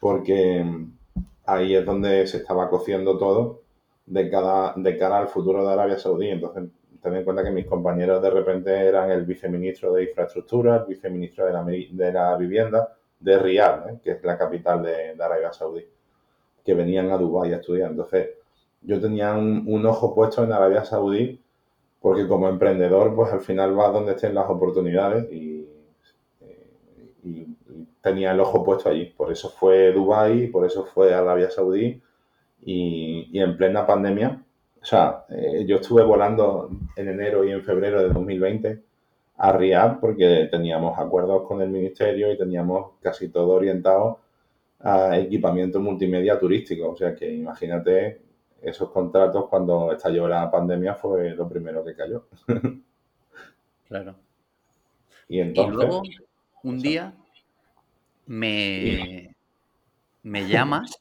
porque 0.00 0.64
ahí 1.46 1.74
es 1.74 1.84
donde 1.84 2.26
se 2.26 2.38
estaba 2.38 2.68
cociendo 2.68 3.18
todo 3.18 3.60
de, 4.06 4.30
cada, 4.30 4.74
de 4.76 4.96
cara 4.98 5.18
al 5.18 5.28
futuro 5.28 5.66
de 5.66 5.72
Arabia 5.72 5.98
Saudí. 5.98 6.28
Entonces 6.28 6.64
ten 7.02 7.14
en 7.14 7.24
cuenta 7.24 7.44
que 7.44 7.50
mis 7.50 7.66
compañeros 7.66 8.22
de 8.22 8.30
repente 8.30 8.70
eran 8.70 9.10
el 9.10 9.24
viceministro 9.24 9.92
de 9.92 10.04
infraestructura, 10.04 10.76
el 10.76 10.84
viceministro 10.84 11.46
de 11.46 11.52
la, 11.52 11.64
de 11.64 12.12
la 12.12 12.36
vivienda 12.36 12.96
de 13.20 13.38
Riyadh, 13.38 13.88
¿eh? 13.88 14.00
que 14.02 14.12
es 14.12 14.24
la 14.24 14.36
capital 14.36 14.82
de, 14.82 15.16
Arabia 15.20 15.52
Saudí, 15.52 15.84
que 16.64 16.74
venían 16.74 17.10
a 17.10 17.18
Dubái 17.18 17.52
a 17.52 17.56
estudiar. 17.56 17.90
Entonces 17.90 18.30
yo 18.82 19.00
tenía 19.00 19.34
un, 19.34 19.64
un 19.66 19.86
ojo 19.86 20.14
puesto 20.14 20.44
en 20.44 20.52
Arabia 20.52 20.84
Saudí 20.84 21.40
porque 22.00 22.28
como 22.28 22.48
emprendedor, 22.48 23.14
pues 23.14 23.32
al 23.32 23.40
final 23.40 23.74
vas 23.74 23.92
donde 23.92 24.12
estén 24.12 24.34
las 24.34 24.48
oportunidades 24.48 25.30
y, 25.32 25.56
tenía 28.00 28.30
el 28.32 28.40
ojo 28.40 28.64
puesto 28.64 28.88
allí. 28.88 29.06
Por 29.06 29.30
eso 29.30 29.50
fue 29.50 29.92
Dubai, 29.92 30.46
por 30.46 30.64
eso 30.64 30.84
fue 30.84 31.12
Arabia 31.12 31.50
Saudí 31.50 32.00
y, 32.62 33.38
en 33.38 33.56
plena 33.56 33.86
pandemia. 33.86 34.42
O 34.88 34.90
sea, 34.90 35.26
eh, 35.28 35.66
yo 35.66 35.76
estuve 35.76 36.02
volando 36.02 36.70
en 36.96 37.08
enero 37.08 37.44
y 37.44 37.50
en 37.52 37.62
febrero 37.62 38.00
de 38.00 38.08
2020 38.08 38.82
a 39.36 39.52
Riyadh 39.52 40.00
porque 40.00 40.48
teníamos 40.50 40.98
acuerdos 40.98 41.46
con 41.46 41.60
el 41.60 41.68
ministerio 41.68 42.32
y 42.32 42.38
teníamos 42.38 42.92
casi 43.02 43.28
todo 43.28 43.48
orientado 43.48 44.20
a 44.80 45.18
equipamiento 45.18 45.78
multimedia 45.78 46.38
turístico. 46.38 46.88
O 46.88 46.96
sea 46.96 47.14
que 47.14 47.30
imagínate 47.30 48.22
esos 48.62 48.90
contratos 48.90 49.46
cuando 49.50 49.92
estalló 49.92 50.26
la 50.26 50.50
pandemia 50.50 50.94
fue 50.94 51.34
lo 51.34 51.46
primero 51.46 51.84
que 51.84 51.94
cayó. 51.94 52.24
claro. 53.88 54.14
Y 55.28 55.40
entonces... 55.40 55.74
luego, 55.74 56.02
un 56.62 56.78
día, 56.78 57.12
me, 58.24 59.34
me 60.22 60.48
llamas 60.48 60.98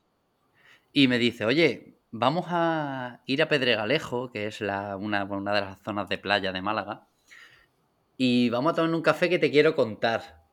y 0.92 1.08
me 1.08 1.18
dice, 1.18 1.46
oye, 1.46 1.87
vamos 2.12 2.46
a 2.50 3.22
ir 3.26 3.42
a 3.42 3.50
Pedregalejo, 3.50 4.32
que 4.32 4.48
es 4.48 4.62
la, 4.62 4.98
una, 4.98 5.24
una 5.26 5.54
de 5.54 5.62
las 5.62 5.82
zonas 5.82 6.10
de 6.10 6.18
playa 6.18 6.52
de 6.52 6.62
Málaga, 6.62 7.08
y 8.18 8.50
vamos 8.50 8.74
a 8.74 8.76
tomar 8.76 8.94
un 8.94 9.02
café 9.02 9.30
que 9.30 9.40
te 9.40 9.52
quiero 9.52 9.76
contar. 9.76 10.44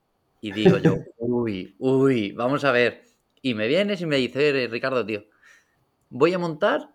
Y 0.40 0.52
digo 0.52 0.78
yo, 0.78 0.96
uy, 1.18 1.74
uy, 1.78 2.32
vamos 2.32 2.64
a 2.64 2.72
ver. 2.72 3.04
Y 3.40 3.54
me 3.54 3.66
vienes 3.66 4.00
y 4.00 4.06
me 4.06 4.16
dice, 4.16 4.68
Ricardo, 4.70 5.04
tío, 5.04 5.24
voy 6.10 6.34
a 6.34 6.38
montar 6.38 6.90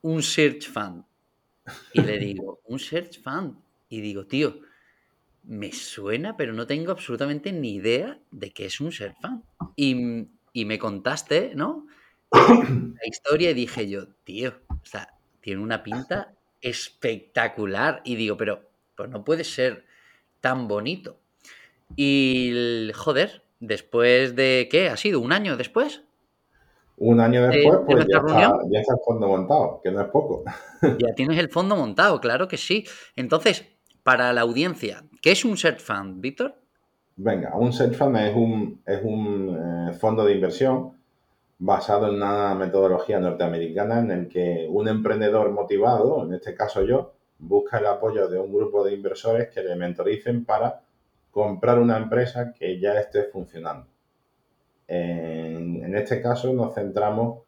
un 0.00 0.22
search 0.22 0.70
fund. 0.70 1.04
Y 1.92 2.00
le 2.00 2.18
digo, 2.18 2.60
un 2.64 2.78
search 2.78 3.22
fund. 3.22 3.58
Y 3.88 4.00
digo, 4.00 4.26
tío, 4.26 4.60
me 5.44 5.72
suena, 5.72 6.36
pero 6.36 6.52
no 6.52 6.66
tengo 6.66 6.92
absolutamente 6.92 7.52
ni 7.52 7.74
idea 7.74 8.18
de 8.30 8.52
qué 8.52 8.66
es 8.66 8.80
un 8.80 8.92
search 8.92 9.16
fund. 9.20 9.42
Y, 9.76 10.28
y 10.52 10.64
me 10.64 10.78
contaste, 10.78 11.52
¿no? 11.54 11.86
La 12.32 13.06
historia 13.06 13.50
y 13.50 13.54
dije 13.54 13.88
yo, 13.88 14.08
tío, 14.24 14.54
o 14.68 14.84
sea, 14.84 15.14
tiene 15.40 15.62
una 15.62 15.82
pinta 15.82 16.34
espectacular. 16.60 18.00
Y 18.04 18.16
digo, 18.16 18.36
pero 18.36 18.62
pues 18.96 19.08
no 19.10 19.24
puede 19.24 19.44
ser 19.44 19.84
tan 20.40 20.68
bonito. 20.68 21.18
Y 21.94 22.90
joder, 22.94 23.42
después 23.60 24.34
de 24.34 24.68
qué, 24.70 24.88
ha 24.88 24.96
sido 24.96 25.20
un 25.20 25.32
año 25.32 25.56
después. 25.56 26.02
Un 26.98 27.20
año 27.20 27.46
después, 27.46 27.80
pues 27.86 28.06
ya 28.08 28.18
está, 28.18 28.58
ya 28.70 28.80
está, 28.80 28.94
el 28.94 29.00
fondo 29.04 29.28
montado, 29.28 29.80
que 29.82 29.90
no 29.90 30.00
es 30.00 30.08
poco. 30.08 30.44
Ya 30.98 31.14
tienes 31.14 31.38
el 31.38 31.50
fondo 31.50 31.76
montado, 31.76 32.20
claro 32.20 32.48
que 32.48 32.56
sí. 32.56 32.84
Entonces, 33.16 33.66
para 34.02 34.32
la 34.32 34.42
audiencia, 34.42 35.04
¿qué 35.20 35.32
es 35.32 35.44
un 35.44 35.56
search 35.56 35.80
fund, 35.80 36.20
Víctor? 36.20 36.54
Venga, 37.16 37.54
un 37.56 37.72
search 37.72 37.94
fund 37.94 38.16
es 38.16 38.34
un, 38.34 38.82
es 38.86 39.00
un 39.02 39.90
eh, 39.90 39.92
fondo 39.94 40.24
de 40.24 40.34
inversión 40.34 40.92
basado 41.58 42.08
en 42.08 42.16
una 42.16 42.54
metodología 42.54 43.18
norteamericana 43.18 44.00
en 44.00 44.10
el 44.10 44.28
que 44.28 44.66
un 44.70 44.88
emprendedor 44.88 45.50
motivado, 45.50 46.24
en 46.24 46.34
este 46.34 46.54
caso 46.54 46.82
yo, 46.84 47.12
busca 47.38 47.78
el 47.78 47.86
apoyo 47.86 48.28
de 48.28 48.38
un 48.38 48.52
grupo 48.52 48.84
de 48.84 48.94
inversores 48.94 49.48
que 49.48 49.62
le 49.62 49.76
mentoricen 49.76 50.44
para 50.44 50.82
comprar 51.30 51.78
una 51.78 51.96
empresa 51.96 52.52
que 52.52 52.78
ya 52.78 52.94
esté 52.94 53.24
funcionando. 53.24 53.86
En, 54.88 55.94
este 55.94 56.20
caso 56.20 56.52
nos 56.52 56.74
centramos 56.74 57.42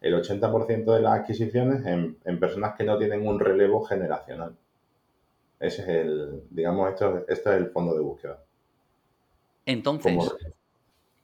el 0.00 0.14
80% 0.14 0.94
de 0.94 1.00
las 1.00 1.20
adquisiciones 1.20 1.86
en, 1.86 2.40
personas 2.40 2.74
que 2.76 2.84
no 2.84 2.98
tienen 2.98 3.26
un 3.26 3.38
relevo 3.38 3.82
generacional. 3.84 4.56
Ese 5.60 5.82
es 5.82 5.88
el, 5.88 6.42
digamos, 6.50 6.90
esto, 6.90 7.24
esto 7.28 7.52
es 7.52 7.56
el 7.56 7.70
fondo 7.70 7.94
de 7.94 8.00
búsqueda. 8.00 8.42
Entonces, 9.64 10.18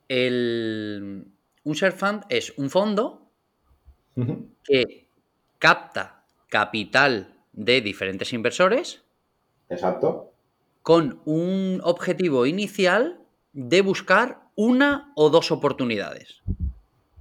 el, 0.09 1.27
un 1.69 1.75
share 1.75 1.93
fund 1.93 2.23
es 2.31 2.57
un 2.57 2.71
fondo 2.71 3.29
que 4.65 5.07
capta 5.59 6.25
capital 6.49 7.35
de 7.53 7.83
diferentes 7.83 8.33
inversores. 8.33 9.03
Exacto. 9.69 10.33
Con 10.83 11.21
un 11.27 11.81
objetivo 11.85 12.47
inicial 12.47 13.21
de 13.53 13.83
buscar 13.83 14.41
una 14.57 15.13
o 15.15 15.29
dos 15.29 15.53
oportunidades. 15.53 16.41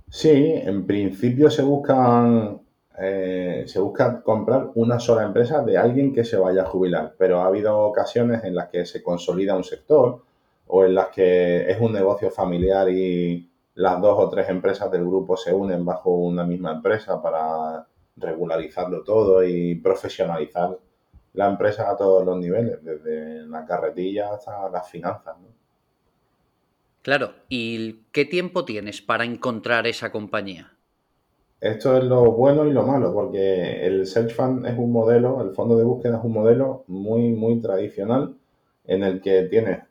Sí, 0.10 0.32
en 0.32 0.88
principio 0.88 1.50
se 1.50 1.64
buscan 1.64 2.62
eh, 3.00 3.66
se 3.68 3.80
busca 3.82 4.22
comprar 4.24 4.72
una 4.76 4.98
sola 5.00 5.24
empresa 5.24 5.62
de 5.62 5.78
alguien 5.78 6.14
que 6.14 6.24
se 6.24 6.38
vaya 6.38 6.62
a 6.62 6.66
jubilar, 6.66 7.16
pero 7.18 7.42
ha 7.42 7.48
habido 7.48 7.78
ocasiones 7.80 8.46
en 8.46 8.56
las 8.56 8.70
que 8.70 8.86
se 8.86 9.04
consolida 9.04 9.58
un 9.58 9.66
sector 9.66 10.24
o 10.68 10.86
en 10.86 10.96
las 10.96 11.10
que 11.10 11.70
es 11.70 11.80
un 11.82 11.92
negocio 11.92 12.32
familiar 12.32 12.90
y 12.90 13.50
las 13.78 14.02
dos 14.02 14.18
o 14.18 14.28
tres 14.28 14.50
empresas 14.50 14.90
del 14.90 15.06
grupo 15.06 15.38
se 15.38 15.54
unen 15.54 15.86
bajo 15.86 16.10
una 16.10 16.44
misma 16.44 16.72
empresa 16.72 17.22
para 17.22 17.86
regularizarlo 18.16 19.04
todo 19.04 19.44
y 19.44 19.76
profesionalizar 19.76 20.76
la 21.34 21.48
empresa 21.48 21.92
a 21.92 21.96
todos 21.96 22.26
los 22.26 22.38
niveles, 22.40 22.84
desde 22.84 23.46
la 23.46 23.66
carretilla 23.66 24.34
hasta 24.34 24.68
las 24.70 24.90
finanzas. 24.90 25.36
Claro, 27.04 27.34
¿y 27.50 28.02
qué 28.12 28.26
tiempo 28.26 28.66
tienes 28.66 29.04
para 29.04 29.26
encontrar 29.26 29.86
esa 29.86 30.12
compañía? 30.12 30.74
Esto 31.62 31.96
es 31.98 32.04
lo 32.04 32.32
bueno 32.32 32.66
y 32.66 32.74
lo 32.74 32.82
malo, 32.82 33.14
porque 33.14 33.86
el 33.86 34.08
Search 34.08 34.34
Fund 34.34 34.66
es 34.66 34.76
un 34.76 34.92
modelo, 34.92 35.40
el 35.42 35.52
fondo 35.52 35.78
de 35.78 35.84
búsqueda 35.84 36.18
es 36.18 36.24
un 36.24 36.34
modelo 36.34 36.84
muy, 36.88 37.34
muy 37.34 37.62
tradicional 37.62 38.36
en 38.86 39.04
el 39.04 39.22
que 39.22 39.44
tienes 39.44 39.87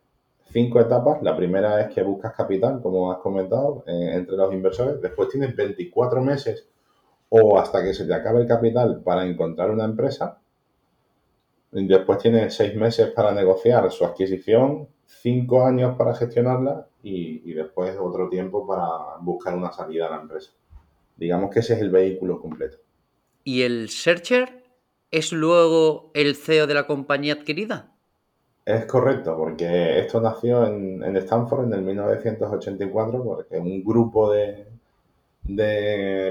cinco 0.51 0.81
etapas. 0.81 1.23
La 1.23 1.37
primera 1.37 1.81
es 1.81 1.95
que 1.95 2.03
buscas 2.03 2.35
capital, 2.35 2.81
como 2.83 3.13
has 3.13 3.19
comentado, 3.19 3.85
entre 3.87 4.37
los 4.37 4.53
inversores. 4.53 5.01
Después 5.01 5.29
tienes 5.29 5.55
24 5.55 6.21
meses 6.23 6.69
o 7.29 7.59
hasta 7.59 7.83
que 7.83 7.93
se 7.93 8.07
te 8.07 8.15
acabe 8.15 8.41
el 8.41 8.47
capital 8.47 9.03
para 9.03 9.27
encontrar 9.27 9.71
una 9.71 9.85
empresa. 9.85 10.41
Después 11.73 12.19
tienes 12.19 12.55
seis 12.55 12.75
meses 12.77 13.11
para 13.11 13.33
negociar 13.33 13.91
su 13.91 14.05
adquisición, 14.05 14.89
cinco 15.05 15.65
años 15.65 15.97
para 15.97 16.15
gestionarla 16.15 16.89
y, 17.03 17.53
después 17.53 17.97
otro 18.01 18.29
tiempo 18.29 18.67
para 18.67 19.19
buscar 19.21 19.55
una 19.55 19.73
salida 19.73 20.07
a 20.07 20.11
la 20.11 20.23
empresa. 20.23 20.53
Digamos 21.17 21.51
que 21.51 21.61
ese 21.61 21.75
es 21.75 21.81
el 21.81 21.91
vehículo 21.91 22.41
completo. 22.41 22.79
¿Y 23.45 23.63
el 23.63 23.89
searcher 23.89 24.65
es 25.11 25.33
luego 25.33 26.11
el 26.15 26.35
CEO 26.35 26.67
de 26.67 26.75
la 26.75 26.87
compañía 26.87 27.35
adquirida? 27.35 27.96
Es 28.67 28.85
correcto, 28.87 29.37
porque 29.37 30.01
esto 30.01 30.21
nació 30.21 30.67
en, 30.67 31.17
Stanford 31.19 31.67
en 31.67 31.73
el 31.75 31.83
1984, 31.83 33.23
porque 33.23 33.59
un 33.59 33.85
grupo 33.85 34.33
de, 34.33 34.67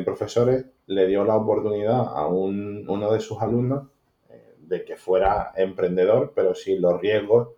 profesores 0.04 0.66
le 0.88 1.08
dio 1.08 1.24
la 1.24 1.38
oportunidad 1.38 2.02
a 2.14 2.28
uno 2.28 3.12
de 3.14 3.20
sus 3.22 3.42
alumnos 3.42 3.88
eh, 4.30 4.56
de 4.60 4.84
que 4.84 4.98
fuera 4.98 5.54
emprendedor, 5.56 6.34
pero 6.36 6.54
sin 6.54 6.82
los 6.82 7.00
riesgos 7.00 7.52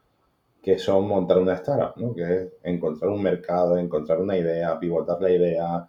que 0.62 0.78
son 0.78 1.08
montar 1.08 1.40
una 1.40 1.56
startup, 1.56 2.00
¿no? 2.00 2.14
que 2.14 2.22
es 2.22 2.54
encontrar 2.62 3.10
un 3.10 3.24
mercado, 3.24 3.78
encontrar 3.78 4.22
una 4.22 4.38
idea, 4.38 4.80
pivotar 4.80 5.20
la 5.20 5.32
idea, 5.32 5.88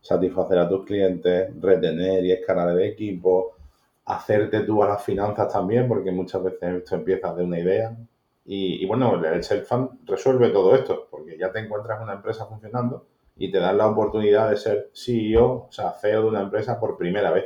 satisfacer 0.00 0.58
a 0.58 0.68
tus 0.68 0.86
clientes, 0.86 1.50
retener 1.60 2.24
y 2.24 2.32
escalar 2.32 2.70
el 2.70 2.80
equipo, 2.80 3.52
hacerte 4.06 4.60
tú 4.60 4.82
a 4.82 4.88
las 4.88 5.04
finanzas 5.04 5.52
también, 5.52 5.86
porque 5.86 6.10
muchas 6.10 6.42
veces 6.42 6.76
esto 6.78 6.94
empieza 6.94 7.34
de 7.34 7.44
una 7.44 7.58
idea, 7.58 7.94
y, 8.52 8.84
bueno, 8.84 9.14
el 9.24 9.44
self-fund 9.44 10.00
resuelve 10.06 10.50
todo 10.50 10.74
esto, 10.74 11.06
porque 11.08 11.38
ya 11.38 11.52
te 11.52 11.60
encuentras 11.60 12.02
una 12.02 12.14
empresa 12.14 12.46
funcionando 12.46 13.06
y 13.36 13.48
te 13.48 13.60
dan 13.60 13.78
la 13.78 13.86
oportunidad 13.86 14.50
de 14.50 14.56
ser 14.56 14.90
CEO, 14.92 15.68
o 15.68 15.68
sea, 15.70 15.92
CEO 15.92 16.22
de 16.22 16.28
una 16.30 16.40
empresa 16.40 16.80
por 16.80 16.96
primera 16.96 17.30
vez, 17.30 17.44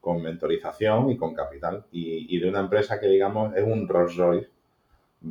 con 0.00 0.22
mentorización 0.22 1.10
y 1.10 1.16
con 1.16 1.34
capital, 1.34 1.86
y, 1.90 2.38
de 2.38 2.48
una 2.48 2.60
empresa 2.60 3.00
que, 3.00 3.08
digamos, 3.08 3.56
es 3.56 3.64
un 3.64 3.88
Rolls 3.88 4.16
Royce, 4.16 4.48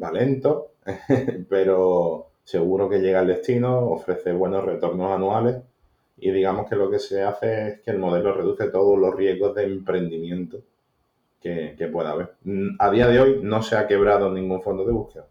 va 0.04 0.12
lento, 0.12 0.72
pero 1.50 2.32
seguro 2.44 2.90
que 2.90 3.00
llega 3.00 3.22
al 3.22 3.28
destino, 3.28 3.80
ofrece 3.80 4.34
buenos 4.34 4.66
retornos 4.66 5.10
anuales, 5.10 5.56
y 6.18 6.32
digamos 6.32 6.70
que 6.70 6.76
lo 6.76 6.92
que 6.92 7.00
se 7.00 7.24
hace 7.24 7.68
es 7.70 7.80
que 7.80 7.92
el 7.92 8.00
modelo 8.00 8.34
reduce 8.34 8.68
todos 8.68 9.00
los 9.00 9.16
riesgos 9.16 9.56
de 9.56 9.64
emprendimiento 9.64 10.60
que, 11.46 11.88
pueda 11.88 12.12
haber. 12.12 12.34
Mm, 12.44 12.76
a 12.80 12.90
día 12.90 13.08
de 13.08 13.20
hoy 13.20 13.40
no 13.44 13.62
se 13.62 13.76
ha 13.76 13.88
quebrado 13.88 14.32
ningún 14.32 14.62
fondo 14.64 14.84
de 14.84 14.92
búsqueda. 14.92 15.28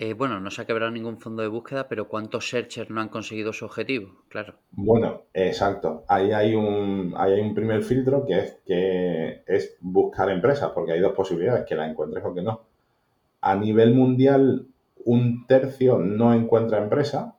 Eh, 0.00 0.14
bueno, 0.14 0.38
no 0.38 0.52
se 0.52 0.62
ha 0.62 0.66
quebrado 0.66 0.92
ningún 0.92 1.18
fondo 1.18 1.42
de 1.42 1.48
búsqueda, 1.48 1.88
pero 1.88 2.06
¿cuántos 2.06 2.48
searchers 2.48 2.88
no 2.88 3.00
han 3.00 3.08
conseguido 3.08 3.52
su 3.52 3.64
objetivo? 3.64 4.22
Claro. 4.28 4.54
Bueno, 4.70 5.22
exacto. 5.34 6.04
Ahí 6.06 6.30
hay 6.30 6.54
un, 6.54 7.14
hay 7.16 7.40
un 7.40 7.52
primer 7.52 7.82
filtro 7.82 8.24
que 8.24 8.38
es, 8.38 8.58
que 8.64 9.42
es 9.44 9.76
buscar 9.80 10.30
empresas, 10.30 10.70
porque 10.70 10.92
hay 10.92 11.00
dos 11.00 11.14
posibilidades, 11.14 11.66
que 11.66 11.74
la 11.74 11.88
encuentres 11.88 12.24
o 12.24 12.32
que 12.32 12.42
no. 12.42 12.62
A 13.40 13.56
nivel 13.56 13.92
mundial, 13.92 14.68
un 15.04 15.44
tercio 15.48 15.98
no 15.98 16.32
encuentra 16.32 16.78
empresa, 16.78 17.34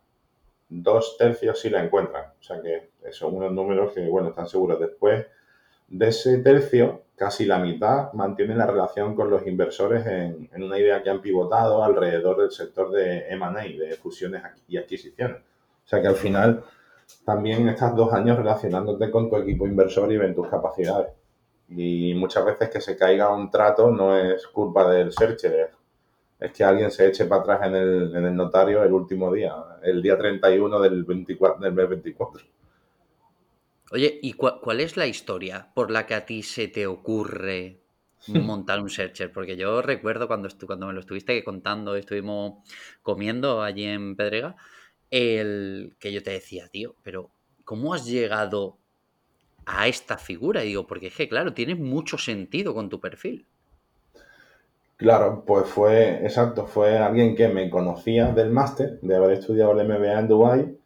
dos 0.67 1.15
tercios 1.17 1.61
sí 1.61 1.69
la 1.69 1.81
encuentran. 1.81 2.25
O 2.37 2.43
sea 2.43 2.61
que 2.61 2.89
son 3.13 3.35
unos 3.37 3.53
números 3.53 3.93
que, 3.93 4.05
bueno, 4.09 4.29
están 4.29 4.47
seguros. 4.47 4.81
Después, 4.81 5.25
de 5.89 6.08
ese 6.08 6.38
tercio, 6.39 7.04
casi 7.15 7.45
la 7.45 7.60
mitad 7.60 8.13
mantiene 8.13 8.56
la 8.56 8.67
relación 8.67 9.15
con 9.15 9.30
los 9.30 9.45
inversores 9.45 10.06
en, 10.06 10.49
una 10.63 10.78
idea 10.78 11.02
que 11.04 11.10
han 11.10 11.21
pivotado 11.21 11.84
alrededor 11.84 12.41
del 12.41 12.52
sector 12.52 12.91
de 12.91 13.28
M&A, 13.30 13.63
de 13.63 13.97
fusiones 14.02 14.43
y 14.67 14.78
adquisiciones. 14.78 15.38
O 15.38 15.88
sea 15.89 16.02
que 16.02 16.08
al 16.08 16.15
final 16.15 16.63
también 17.25 17.67
estás 17.67 17.95
dos 17.95 18.13
años 18.13 18.38
relacionándote 18.38 19.10
con 19.10 19.30
tu 19.30 19.38
equipo 19.38 19.67
inversor 19.67 20.12
y 20.12 20.17
ven 20.17 20.36
tus 20.36 20.47
capacidades. 20.47 21.12
Y 21.69 22.13
muchas 22.13 22.45
veces 22.45 22.69
que 22.69 22.82
se 22.82 22.95
caiga 22.95 23.34
un 23.34 23.49
trato 23.49 23.91
no 23.91 24.17
es 24.17 24.47
culpa 24.47 24.89
del 24.89 25.12
searcher, 25.12 25.71
es, 26.39 26.52
que 26.52 26.63
alguien 26.63 26.91
se 26.91 27.08
eche 27.08 27.25
para 27.25 27.41
atrás 27.41 27.67
en 27.67 27.75
el, 27.75 28.15
en 28.15 28.25
el 28.25 28.36
notario 28.36 28.84
el 28.84 28.93
último 28.93 29.34
día, 29.34 29.56
el 29.84 30.02
día 30.02 30.17
31 30.17 30.80
del, 30.80 31.04
24, 31.04 31.62
del 31.62 31.73
mes 31.73 31.89
24. 31.89 32.43
Oye, 33.91 34.19
¿y 34.21 34.34
cuál 34.34 34.82
es 34.82 34.97
la 34.97 35.08
historia 35.08 35.69
por 35.73 35.89
la 35.89 36.06
que 36.06 36.13
a 36.13 36.25
ti 36.25 36.43
se 36.43 36.67
te 36.67 36.86
ocurre 36.86 37.80
montar 38.28 38.80
un 38.82 38.89
searcher? 38.89 39.32
Porque 39.32 39.58
yo 39.58 39.82
recuerdo 39.82 40.28
cuando, 40.28 40.49
cuando 40.67 40.88
me 40.88 40.93
lo 40.93 40.99
estuviste 40.99 41.43
contando, 41.43 41.95
estuvimos 41.95 42.63
comiendo 43.02 43.63
allí 43.63 43.86
en 43.86 44.15
Pedrega, 44.15 44.56
el 45.10 45.95
que 45.99 46.13
yo 46.13 46.21
te 46.21 46.32
decía, 46.32 46.67
tío, 46.67 46.95
pero 47.04 47.32
¿cómo 47.65 47.93
has 47.95 48.06
llegado 48.06 48.78
a 49.65 49.88
esta 49.88 50.17
figura? 50.17 50.63
Y 50.63 50.69
digo, 50.69 50.86
porque 50.86 51.08
es 51.08 51.15
que, 51.15 51.28
claro, 51.28 51.54
tiene 51.54 51.75
mucho 51.75 52.17
sentido 52.19 52.75
con 52.75 52.89
tu 52.89 52.99
perfil. 52.99 53.47
Claro, 54.97 55.45
pues 55.47 55.67
fue, 55.67 56.23
exacto, 56.25 56.67
fue 56.67 56.97
alguien 56.97 57.36
que 57.36 57.47
me 57.47 57.69
conocía 57.69 58.34
del 58.34 58.52
máster, 58.52 58.99
de 59.02 59.15
haber 59.15 59.32
estudiado 59.32 59.71
el 59.71 59.88
MBA 59.88 60.19
en 60.19 60.28
Dubai 60.28 60.78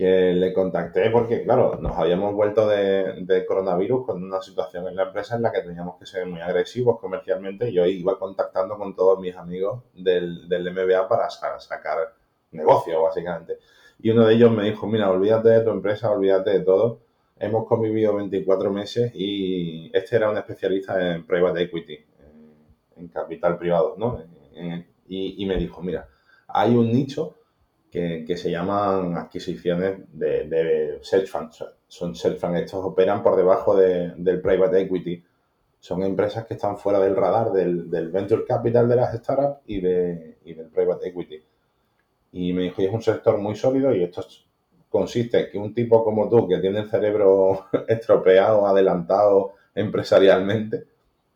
que 0.00 0.32
le 0.32 0.54
contacté 0.54 1.10
porque, 1.10 1.42
claro, 1.42 1.78
nos 1.78 1.92
habíamos 1.98 2.32
vuelto 2.32 2.66
de, 2.66 3.44
coronavirus 3.46 4.06
con 4.06 4.24
una 4.24 4.40
situación 4.40 4.88
en 4.88 4.96
la 4.96 5.02
empresa 5.02 5.36
en 5.36 5.42
la 5.42 5.52
que 5.52 5.60
teníamos 5.60 5.98
que 5.98 6.06
ser 6.06 6.24
muy 6.24 6.40
agresivos 6.40 6.98
comercialmente 6.98 7.68
y 7.68 7.74
yo 7.74 7.84
iba 7.84 8.18
contactando 8.18 8.78
con 8.78 8.96
todos 8.96 9.20
mis 9.20 9.36
amigos 9.36 9.82
del, 9.92 10.48
del 10.48 10.72
MBA 10.72 11.06
para 11.06 11.28
sacar 11.28 12.14
negocio, 12.50 13.02
básicamente. 13.02 13.58
Y 13.98 14.08
uno 14.08 14.24
de 14.24 14.36
ellos 14.36 14.50
me 14.50 14.64
dijo, 14.64 14.86
mira, 14.86 15.10
olvídate 15.10 15.50
de 15.50 15.60
tu 15.60 15.68
empresa, 15.68 16.10
olvídate 16.10 16.48
de 16.48 16.60
todo. 16.60 17.00
Hemos 17.38 17.66
convivido 17.66 18.14
24 18.14 18.72
meses 18.72 19.12
y 19.14 19.90
este 19.92 20.16
era 20.16 20.30
un 20.30 20.38
especialista 20.38 21.14
en 21.14 21.26
private 21.26 21.64
equity, 21.64 21.98
en, 22.96 23.08
capital 23.08 23.58
privado, 23.58 23.96
¿no? 23.98 24.18
y, 25.06 25.42
y 25.42 25.46
me 25.46 25.58
dijo, 25.58 25.82
mira, 25.82 26.08
hay 26.48 26.74
un 26.74 26.90
nicho 26.90 27.39
que, 27.90 28.36
se 28.36 28.50
llaman 28.50 29.16
adquisiciones 29.16 29.98
de, 30.12 30.44
de 30.44 30.98
search 31.02 31.26
funds. 31.26 31.64
Son 31.88 32.14
search 32.14 32.38
funds, 32.38 32.60
estos 32.60 32.84
operan 32.84 33.22
por 33.22 33.36
debajo 33.36 33.76
del 33.76 34.40
private 34.40 34.82
equity. 34.82 35.22
Son 35.80 36.02
empresas 36.02 36.46
que 36.46 36.54
están 36.54 36.76
fuera 36.76 37.00
del 37.00 37.16
radar 37.16 37.52
del, 37.52 38.10
venture 38.10 38.44
capital 38.44 38.88
de 38.88 38.96
las 38.96 39.16
startups 39.16 39.60
y, 39.66 39.80
de, 39.80 40.36
del 40.44 40.68
private 40.72 41.08
equity. 41.08 41.42
Y 42.32 42.52
me 42.52 42.62
dijo, 42.62 42.80
y 42.80 42.86
es 42.86 42.92
un 42.92 43.02
sector 43.02 43.38
muy 43.38 43.56
sólido 43.56 43.92
y 43.94 44.04
esto 44.04 44.24
consiste 44.88 45.40
en 45.40 45.50
que 45.50 45.58
un 45.58 45.74
tipo 45.74 46.04
como 46.04 46.28
tú, 46.28 46.46
que 46.46 46.58
tiene 46.58 46.80
el 46.80 46.90
cerebro 46.90 47.66
estropeado, 47.88 48.66
adelantado 48.66 49.54
empresarialmente, 49.74 50.84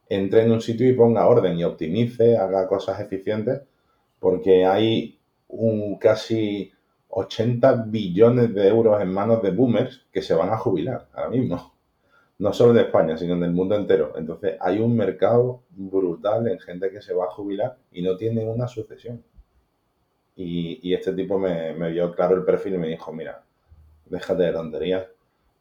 entre 0.08 0.42
en 0.42 0.52
un 0.52 0.60
sitio 0.60 0.88
y 0.88 0.92
ponga 0.92 1.26
orden 1.26 1.58
y 1.58 1.64
optimice, 1.64 2.36
haga 2.36 2.68
cosas 2.68 3.00
eficientes, 3.00 3.62
porque 4.20 4.64
hay 4.66 5.18
un 5.48 5.98
casi 5.98 6.72
80 7.08 7.84
billones 7.86 8.52
de 8.54 8.68
euros 8.68 9.00
en 9.00 9.12
manos 9.12 9.40
de 9.42 9.52
boomers 9.52 10.06
que 10.12 10.20
se 10.20 10.34
van 10.34 10.50
a 10.50 10.58
jubilar 10.58 11.08
ahora 11.12 11.30
mismo. 11.30 11.74
No 12.38 12.52
solo 12.52 12.72
en 12.72 12.86
España, 12.86 13.16
sino 13.16 13.34
en 13.34 13.44
el 13.44 13.52
mundo 13.52 13.76
entero. 13.76 14.14
Entonces 14.16 14.56
hay 14.60 14.80
un 14.80 14.96
mercado 14.96 15.62
brutal 15.70 16.48
en 16.48 16.58
gente 16.58 16.90
que 16.90 17.00
se 17.00 17.14
va 17.14 17.26
a 17.26 17.30
jubilar 17.30 17.78
y 17.92 18.02
no 18.02 18.16
tiene 18.16 18.44
una 18.44 18.66
sucesión. 18.66 19.22
Y, 20.36 20.92
este 20.92 21.12
tipo 21.12 21.38
me, 21.38 21.72
vio 21.90 22.12
claro 22.12 22.34
el 22.34 22.44
perfil 22.44 22.74
y 22.74 22.78
me 22.78 22.88
dijo, 22.88 23.12
mira, 23.12 23.44
déjate 24.06 24.42
de 24.42 24.52
tonterías, 24.52 25.06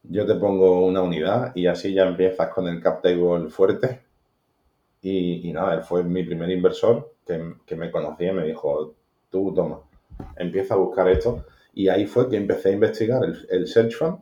yo 0.02 0.26
te 0.26 0.34
pongo 0.34 0.84
una 0.84 1.02
unidad 1.02 1.52
y 1.54 1.66
así 1.66 1.94
ya 1.94 2.08
empiezas 2.08 2.48
con 2.48 2.66
el 2.66 2.82
cap 2.82 3.00
table 3.00 3.48
fuerte. 3.50 4.00
Y, 5.02 5.52
nada, 5.52 5.74
él 5.74 5.82
fue 5.82 6.02
mi 6.02 6.24
primer 6.24 6.50
inversor 6.50 7.14
que, 7.24 7.54
que 7.64 7.76
me 7.76 7.90
conocía 7.92 8.32
y 8.32 8.34
me 8.34 8.44
dijo, 8.44 8.94
tú 9.34 9.52
toma, 9.52 9.80
empieza 10.36 10.74
a 10.74 10.76
buscar 10.76 11.08
esto. 11.08 11.44
Y 11.74 11.88
ahí 11.88 12.06
fue 12.06 12.28
que 12.30 12.36
empecé 12.36 12.68
a 12.68 12.72
investigar 12.72 13.20
el, 13.50 13.66
Search 13.66 13.96
Fund 13.96 14.18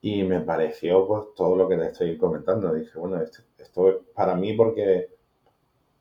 y 0.00 0.22
me 0.22 0.40
pareció 0.40 1.06
pues 1.06 1.24
todo 1.36 1.54
lo 1.54 1.68
que 1.68 1.76
te 1.76 1.88
estoy 1.88 2.16
comentando. 2.16 2.72
Dije, 2.72 2.98
bueno, 2.98 3.20
esto, 3.20 3.42
esto 3.58 3.88
es 3.90 3.96
para 4.14 4.34
mí 4.34 4.54
porque, 4.54 5.10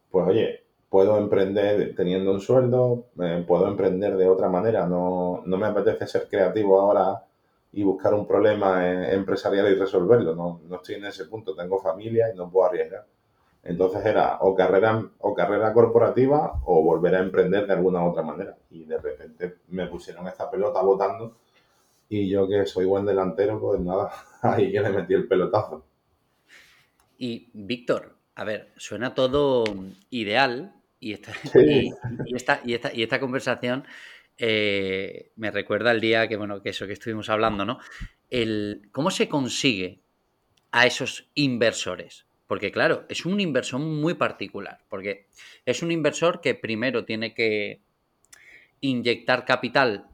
pues 0.10 0.28
oye, 0.28 0.64
puedo 0.90 1.18
emprender 1.18 1.94
teniendo 1.94 2.32
un 2.32 2.40
sueldo, 2.40 3.08
eh, 3.22 3.44
puedo 3.46 3.68
emprender 3.68 4.16
de 4.16 4.30
otra 4.30 4.48
manera, 4.48 4.88
no, 4.88 5.44
no, 5.46 5.58
me 5.58 5.68
apetece 5.68 6.08
ser 6.08 6.30
creativo 6.30 6.80
ahora 6.80 7.26
y 7.74 7.84
buscar 7.84 8.14
un 8.14 8.26
problema 8.26 8.88
eh, 8.88 9.14
empresarial 9.14 9.70
y 9.70 9.76
resolverlo, 9.76 10.36
no, 10.36 10.62
no 10.70 10.76
estoy 10.78 10.96
en 10.96 11.06
ese 11.06 11.26
punto, 11.26 11.54
tengo 11.54 11.82
familia 11.82 12.32
y 12.34 12.38
no 12.38 12.50
puedo 12.50 12.70
arriesgar. 12.70 13.06
Entonces 13.68 14.06
era 14.06 14.38
o 14.40 14.56
carrera, 14.56 15.04
o 15.20 15.34
carrera 15.34 15.74
corporativa 15.74 16.62
o 16.66 16.82
volver 16.82 17.16
a 17.16 17.20
emprender 17.20 17.68
de 17.68 17.74
alguna 17.74 18.02
otra 18.06 18.24
manera. 18.24 18.58
Y 18.70 18.86
de 18.86 18.98
repente 18.98 19.58
me 19.68 19.88
pusieron 19.88 20.26
esta 20.26 20.50
pelota 20.50 20.82
votando 20.82 21.36
y 22.08 22.30
yo 22.30 22.48
que 22.48 22.66
soy 22.66 22.86
buen 22.86 23.06
delantero, 23.06 23.60
pues 23.60 23.82
nada, 23.82 24.10
ahí 24.42 24.72
que 24.72 24.80
le 24.80 24.90
metí 24.90 25.14
el 25.14 25.28
pelotazo. 25.28 25.86
Y 27.18 27.50
Víctor, 27.52 28.16
a 28.36 28.46
ver, 28.46 28.72
suena 28.78 29.14
todo 29.14 29.66
ideal 30.12 30.74
y 31.02 31.12
esta, 31.12 31.34
y, 31.54 31.92
esta, 32.34 32.62
y 32.64 33.04
esta, 33.04 33.20
conversación 33.20 33.84
eh, 34.38 35.32
me 35.36 35.52
recuerda 35.52 35.92
el 35.92 36.00
día 36.00 36.30
que, 36.30 36.38
bueno, 36.38 36.62
que 36.62 36.70
eso 36.70 36.88
que 36.88 36.94
estuvimos 36.94 37.30
hablando, 37.30 37.66
¿no? 37.66 37.80
El, 38.30 38.88
¿Cómo 38.94 39.12
se 39.12 39.28
consigue 39.28 40.00
a 40.72 40.86
esos 40.86 41.30
inversores? 41.34 42.27
Porque 42.48 42.72
claro, 42.72 43.06
es 43.10 43.26
un 43.26 43.40
inversor 43.40 43.80
muy 43.80 44.14
particular, 44.14 44.80
porque 44.90 45.28
es 45.66 45.84
un 45.84 45.92
inversor 45.92 46.40
que 46.42 46.56
primero 46.56 47.04
tiene 47.06 47.34
que 47.34 47.82
inyectar 48.80 49.46
capital 49.46 50.08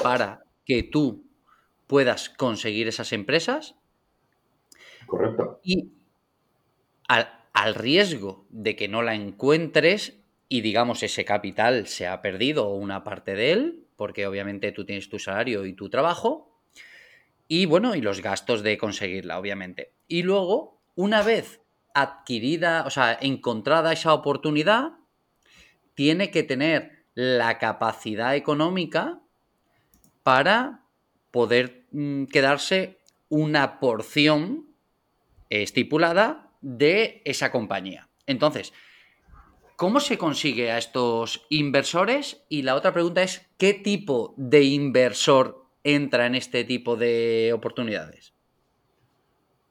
para 0.00 0.44
que 0.64 0.84
tú 0.84 1.24
puedas 1.86 2.28
conseguir 2.28 2.86
esas 2.86 3.12
empresas. 3.12 3.74
Correcto. 5.06 5.60
Y 5.64 5.90
al, 7.08 7.32
al 7.52 7.74
riesgo 7.74 8.46
de 8.50 8.76
que 8.76 8.86
no 8.86 9.02
la 9.02 9.14
encuentres 9.14 10.18
y 10.48 10.60
digamos 10.60 11.02
ese 11.02 11.24
capital 11.24 11.86
se 11.86 12.06
ha 12.06 12.22
perdido 12.22 12.68
o 12.68 12.76
una 12.76 13.02
parte 13.02 13.34
de 13.34 13.52
él, 13.52 13.84
porque 13.96 14.26
obviamente 14.26 14.70
tú 14.72 14.84
tienes 14.84 15.08
tu 15.08 15.18
salario 15.18 15.66
y 15.66 15.72
tu 15.72 15.90
trabajo, 15.90 16.48
y 17.48 17.64
bueno, 17.66 17.94
y 17.94 18.02
los 18.02 18.20
gastos 18.20 18.62
de 18.62 18.76
conseguirla, 18.76 19.38
obviamente. 19.38 19.92
Y 20.06 20.22
luego 20.22 20.77
una 20.98 21.22
vez 21.22 21.60
adquirida, 21.94 22.82
o 22.84 22.90
sea, 22.90 23.16
encontrada 23.20 23.92
esa 23.92 24.12
oportunidad, 24.12 24.94
tiene 25.94 26.32
que 26.32 26.42
tener 26.42 27.04
la 27.14 27.58
capacidad 27.58 28.34
económica 28.34 29.20
para 30.24 30.82
poder 31.30 31.86
mm, 31.92 32.24
quedarse 32.24 32.98
una 33.28 33.78
porción 33.78 34.66
estipulada 35.50 36.50
de 36.62 37.22
esa 37.24 37.52
compañía. 37.52 38.08
Entonces, 38.26 38.72
¿cómo 39.76 40.00
se 40.00 40.18
consigue 40.18 40.72
a 40.72 40.78
estos 40.78 41.46
inversores? 41.48 42.42
Y 42.48 42.62
la 42.62 42.74
otra 42.74 42.92
pregunta 42.92 43.22
es, 43.22 43.48
¿qué 43.56 43.72
tipo 43.72 44.34
de 44.36 44.64
inversor 44.64 45.64
entra 45.84 46.26
en 46.26 46.34
este 46.34 46.64
tipo 46.64 46.96
de 46.96 47.52
oportunidades? 47.54 48.34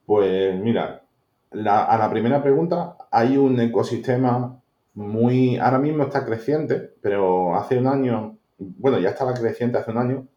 Pues 0.06 0.58
mira, 0.58 1.04
a 1.52 1.98
la 1.98 2.10
primera 2.10 2.42
pregunta, 2.42 2.98
hay 3.12 3.38
un 3.38 3.60
ecosistema 3.60 4.62
muy, 4.98 5.58
ahora 5.58 5.80
mismo 5.80 6.04
está 6.04 6.26
creciente, 6.26 6.94
pero 7.02 7.56
hace 7.56 7.78
un 7.78 7.88
año, 7.88 8.38
bueno, 8.58 9.00
ya 9.00 9.10
estaba 9.10 9.34
creciente 9.34 9.78
hace 9.78 9.92
un 9.92 9.98
año, 9.98 10.28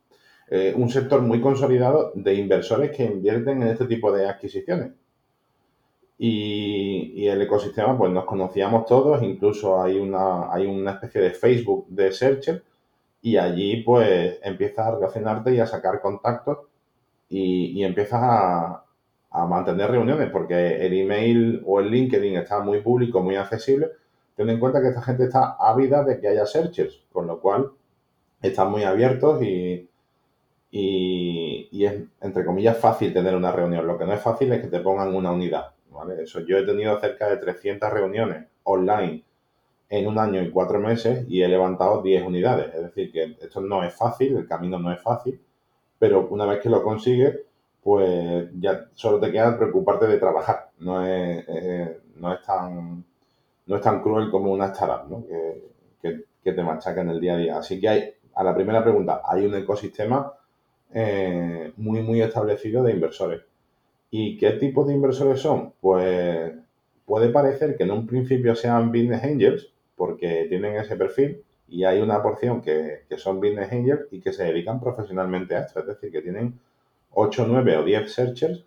eh, 0.50 0.74
un 0.76 0.90
sector 0.90 1.22
muy 1.22 1.40
consolidado 1.40 2.12
de 2.14 2.34
inversores 2.34 2.94
que 2.96 3.04
invierten 3.04 3.62
en 3.62 3.68
este 3.68 3.86
tipo 3.86 4.12
de 4.12 4.28
adquisiciones. 4.28 4.92
Y, 6.18 7.26
el 7.26 7.40
ecosistema, 7.42 7.96
pues 7.96 8.12
nos 8.12 8.24
conocíamos 8.24 8.84
todos, 8.86 9.22
incluso 9.22 9.80
hay 9.82 9.98
una, 9.98 10.52
hay 10.52 10.66
una 10.66 10.92
especie 10.92 11.20
de 11.22 11.30
Facebook 11.30 11.86
de 11.88 12.12
Searcher, 12.12 12.62
y 13.22 13.36
allí 13.36 13.82
pues 13.82 14.38
empiezas 14.42 14.86
a 14.86 14.90
relacionarte 14.92 15.54
y 15.54 15.60
a 15.60 15.66
sacar 15.66 16.00
contactos 16.00 16.58
y, 17.28 17.72
y 17.78 17.84
empiezas 17.84 18.20
a, 18.22 18.84
a 19.30 19.46
mantener 19.46 19.90
reuniones, 19.90 20.30
porque 20.30 20.84
el 20.84 20.92
email 20.92 21.62
o 21.64 21.80
el 21.80 21.90
LinkedIn 21.90 22.36
está 22.36 22.60
muy 22.60 22.80
público, 22.80 23.22
muy 23.22 23.36
accesible. 23.36 23.90
Ten 24.34 24.48
en 24.50 24.58
cuenta 24.58 24.80
que 24.80 24.88
esta 24.88 25.02
gente 25.02 25.24
está 25.24 25.56
ávida 25.58 26.04
de 26.04 26.18
que 26.18 26.28
haya 26.28 26.46
searchers, 26.46 27.04
con 27.12 27.26
lo 27.26 27.40
cual 27.40 27.70
están 28.42 28.70
muy 28.70 28.82
abiertos 28.82 29.42
y, 29.42 29.88
y, 30.70 31.84
es, 31.84 32.02
entre 32.20 32.44
comillas, 32.44 32.78
fácil 32.78 33.12
tener 33.12 33.36
una 33.36 33.52
reunión. 33.52 33.86
Lo 33.86 33.98
que 33.98 34.04
no 34.04 34.14
es 34.14 34.20
fácil 34.20 34.52
es 34.52 34.60
que 34.60 34.68
te 34.68 34.80
pongan 34.80 35.14
una 35.14 35.30
unidad. 35.30 35.72
¿vale? 35.90 36.22
Eso, 36.22 36.40
yo 36.40 36.58
he 36.58 36.66
tenido 36.66 36.98
cerca 36.98 37.28
de 37.28 37.36
300 37.36 37.92
reuniones 37.92 38.46
online 38.64 39.24
en 39.88 40.06
un 40.06 40.18
año 40.18 40.42
y 40.42 40.50
cuatro 40.50 40.78
meses 40.78 41.24
y 41.28 41.42
he 41.42 41.48
levantado 41.48 42.02
10 42.02 42.24
unidades. 42.24 42.74
Es 42.74 42.82
decir, 42.82 43.12
que 43.12 43.36
esto 43.40 43.60
no 43.60 43.84
es 43.84 43.94
fácil, 43.94 44.36
el 44.36 44.46
camino 44.46 44.78
no 44.78 44.92
es 44.92 45.00
fácil, 45.02 45.40
pero 45.98 46.28
una 46.28 46.46
vez 46.46 46.60
que 46.60 46.68
lo 46.68 46.82
consigues, 46.82 47.40
pues 47.82 48.48
ya 48.58 48.86
solo 48.94 49.20
te 49.20 49.32
queda 49.32 49.56
preocuparte 49.56 50.06
de 50.06 50.18
trabajar. 50.18 50.70
No 50.78 51.06
es, 51.06 51.44
no 52.16 52.32
es, 52.32 52.42
tan, 52.42 53.04
no 53.66 53.76
es 53.76 53.82
tan 53.82 54.02
cruel 54.02 54.30
como 54.30 54.52
una 54.52 54.66
startup, 54.66 55.10
¿no? 55.10 55.24
que, 56.02 56.52
te 56.52 56.62
machaca 56.62 57.02
en 57.02 57.10
el 57.10 57.20
día 57.20 57.34
a 57.34 57.38
día. 57.38 57.58
Así 57.58 57.80
que 57.80 57.88
hay, 57.88 58.14
a 58.34 58.42
la 58.42 58.54
primera 58.54 58.82
pregunta, 58.82 59.22
hay 59.24 59.46
un 59.46 59.54
ecosistema 59.54 60.32
eh, 60.92 61.72
muy, 61.76 62.02
muy 62.02 62.20
establecido 62.22 62.82
de 62.82 62.92
inversores. 62.92 63.42
¿Y 64.10 64.36
qué 64.36 64.52
tipo 64.52 64.84
de 64.84 64.94
inversores 64.94 65.40
son? 65.40 65.72
Pues 65.80 66.52
puede 67.04 67.28
parecer 67.28 67.76
que 67.76 67.84
en 67.84 67.92
un 67.92 68.06
principio 68.06 68.54
sean 68.56 68.90
business 68.90 69.22
angels, 69.22 69.72
porque 69.96 70.46
tienen 70.48 70.76
ese 70.76 70.96
perfil, 70.96 71.44
y 71.68 71.84
hay 71.84 72.00
una 72.00 72.20
porción 72.22 72.60
que, 72.60 73.04
que 73.08 73.18
son 73.18 73.38
business 73.40 73.70
angels 73.70 74.08
y 74.10 74.20
que 74.20 74.32
se 74.32 74.44
dedican 74.44 74.80
profesionalmente 74.80 75.54
a 75.54 75.60
esto, 75.60 75.80
es 75.80 75.86
decir, 75.86 76.10
que 76.10 76.22
tienen 76.22 76.58
8, 77.12 77.44
9 77.48 77.76
o 77.78 77.84
10 77.84 78.12
searchers 78.12 78.64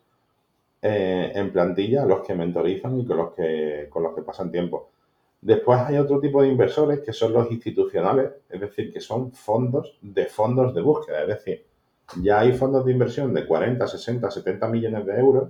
eh, 0.82 1.32
en 1.34 1.52
plantilla 1.52 2.06
los 2.06 2.26
que 2.26 2.36
mentorizan 2.36 3.00
y 3.00 3.06
con 3.06 3.18
los 3.18 3.34
que, 3.34 3.88
con 3.90 4.04
los 4.04 4.14
que 4.14 4.22
pasan 4.22 4.52
tiempo. 4.52 4.90
Después 5.42 5.80
hay 5.80 5.98
otro 5.98 6.20
tipo 6.20 6.42
de 6.42 6.50
inversores 6.50 7.02
que 7.02 7.14
son 7.14 7.34
los 7.34 7.52
institucionales, 7.52 8.32
es 8.50 8.62
decir, 8.62 8.94
que 8.94 9.02
son 9.02 9.32
fondos 9.34 9.98
de 10.02 10.26
fondos 10.26 10.74
de 10.74 10.82
búsqueda. 10.82 11.22
Es 11.24 11.28
decir, 11.28 11.66
ya 12.22 12.40
hay 12.42 12.54
fondos 12.54 12.86
de 12.86 12.92
inversión 12.92 13.34
de 13.34 13.46
40, 13.46 13.86
60, 13.88 14.32
70 14.32 14.68
millones 14.68 15.06
de 15.06 15.20
euros 15.20 15.50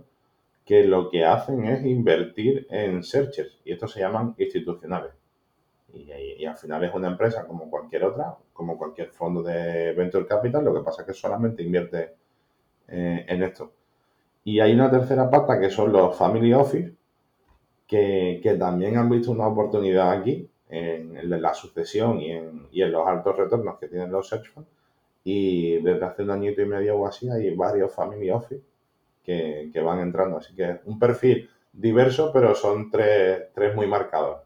que 0.65 0.83
lo 0.83 1.09
que 1.09 1.25
hacen 1.25 1.65
es 1.65 1.85
invertir 1.85 2.67
en 2.69 3.03
searchers 3.03 3.59
y 3.65 3.73
estos 3.73 3.91
se 3.91 3.99
llaman 3.99 4.33
institucionales. 4.37 5.13
Y, 5.93 6.11
y, 6.11 6.45
al 6.45 6.57
final 6.57 6.83
es 6.83 6.93
una 6.93 7.09
empresa 7.09 7.45
como 7.45 7.69
cualquier 7.69 8.05
otra, 8.05 8.35
como 8.51 8.77
cualquier 8.77 9.09
fondo 9.09 9.43
de 9.43 9.93
venture 9.93 10.25
capital, 10.25 10.63
lo 10.65 10.73
que 10.73 10.81
pasa 10.81 11.03
es 11.03 11.07
que 11.07 11.13
solamente 11.13 11.61
invierte 11.61 12.15
eh, 12.87 13.25
en 13.27 13.43
esto. 13.43 13.71
Y 14.43 14.59
hay 14.59 14.73
una 14.73 14.91
tercera 14.91 15.29
pata 15.29 15.59
que 15.59 15.69
son 15.69 15.91
los 15.91 16.17
Family 16.17 16.53
Office, 16.53 16.93
que, 17.87 18.55
también 18.59 18.97
han 18.97 19.09
visto 19.09 19.31
una 19.31 19.47
oportunidad 19.47 20.11
aquí 20.11 20.49
en, 20.69 21.29
la 21.29 21.53
sucesión 21.53 22.19
y 22.19 22.31
en, 22.31 22.67
y 22.71 22.81
en, 22.81 22.91
los 22.91 23.07
altos 23.07 23.37
retornos 23.37 23.77
que 23.79 23.87
tienen 23.87 24.11
los 24.11 24.31
hedge 24.31 24.49
funds. 24.49 24.69
Y 25.23 25.81
desde 25.81 26.03
hace 26.03 26.23
un 26.23 26.31
añito 26.31 26.61
y 26.61 26.65
medio 26.65 26.97
o 26.97 27.07
así 27.07 27.29
hay 27.29 27.55
varios 27.55 27.93
Family 27.93 28.29
Office 28.29 28.63
que, 29.23 29.69
que 29.71 29.81
van 29.81 29.99
entrando. 29.99 30.37
Así 30.37 30.53
que 30.55 30.63
es 30.63 30.79
un 30.85 30.99
perfil 30.99 31.49
diverso, 31.71 32.31
pero 32.33 32.53
son 32.55 32.91
tres, 32.91 33.75
muy 33.75 33.87
marcados. 33.87 34.41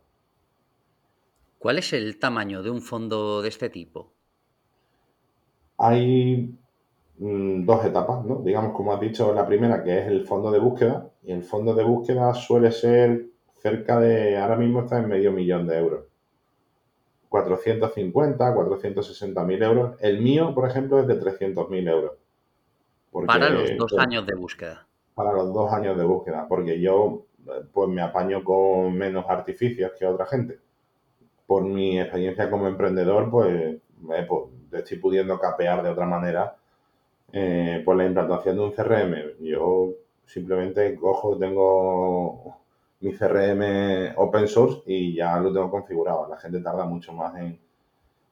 ¿Cuál 1.58 1.80
es 1.80 1.92
el 1.94 2.20
tamaño 2.20 2.62
de 2.62 2.70
un 2.70 2.82
fondo 2.82 3.42
de 3.42 3.50
este 3.50 3.70
tipo? 3.70 4.14
hay 5.78 6.58
mm, 7.18 7.66
dos 7.66 7.86
etapas, 7.86 8.26
¿no? 8.26 8.42
Digamos, 8.42 8.74
como 8.74 8.94
has 8.94 9.00
dicho, 9.00 9.34
la 9.34 9.46
primera 9.46 9.84
que 9.84 10.00
es 10.00 10.08
el 10.08 10.26
fondo 10.26 10.52
de 10.52 10.60
búsqueda, 10.60 11.10
y 11.24 11.32
el 11.32 11.44
fondo 11.44 11.74
de 11.74 11.84
búsqueda 11.84 12.34
suele 12.34 12.72
ser 12.72 13.26
cerca 13.56 14.00
de, 14.00 14.38
ahora 14.38 14.56
mismo 14.56 14.82
está 14.82 15.00
en 15.00 15.08
medio 15.08 15.32
millón 15.32 15.68
de 15.68 15.78
euros. 15.78 16.06
450, 17.30 18.54
460 18.54 19.44
mil 19.44 19.62
euros. 19.62 19.96
El 20.00 20.22
mío, 20.22 20.54
por 20.54 20.68
ejemplo, 20.68 21.00
es 21.00 21.08
de 21.08 21.16
300 21.16 21.70
mil 21.70 21.88
euros. 21.88 22.14
para 23.26 23.50
los 23.50 23.76
dos 23.78 23.94
años 23.98 24.26
de 24.26 24.36
búsqueda. 24.36 24.88
Para 25.14 25.34
los 25.34 25.54
dos 25.54 25.74
años 25.74 25.98
de 25.98 26.04
búsqueda, 26.06 26.46
porque 26.48 26.80
yo 26.80 27.26
pues 27.74 27.90
me 27.90 28.02
apaño 28.02 28.44
con 28.44 28.94
menos 28.94 29.26
artificios 29.28 29.92
que 29.98 30.06
otra 30.06 30.26
gente. 30.26 30.60
Por 31.46 31.64
mi 31.64 32.00
experiencia 32.00 32.50
como 32.50 32.68
emprendedor, 32.68 33.30
pues, 33.30 33.78
me, 34.02 34.28
estoy 34.72 34.98
pudiendo 34.98 35.40
capear 35.40 35.82
de 35.82 35.90
otra 35.90 36.06
manera 36.06 36.57
eh, 37.32 37.82
por 37.84 37.96
la 37.96 38.06
implantación 38.06 38.56
de 38.56 38.64
un 38.64 38.72
CRM. 38.72 39.44
Yo 39.44 39.94
simplemente 40.26 40.96
cojo, 40.96 41.38
tengo 41.38 42.58
mi 43.00 43.14
CRM 43.14 44.14
open 44.16 44.48
source 44.48 44.82
y 44.86 45.16
ya 45.16 45.40
lo 45.40 45.54
tengo 45.54 45.70
configurado. 45.70 46.28
La 46.30 46.38
gente 46.38 46.60
tarda 46.62 46.86
mucho 46.86 47.14
más 47.14 47.36
en 47.38 47.60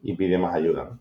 y 0.01 0.13
pide 0.13 0.37
más 0.37 0.55
ayuda. 0.55 0.97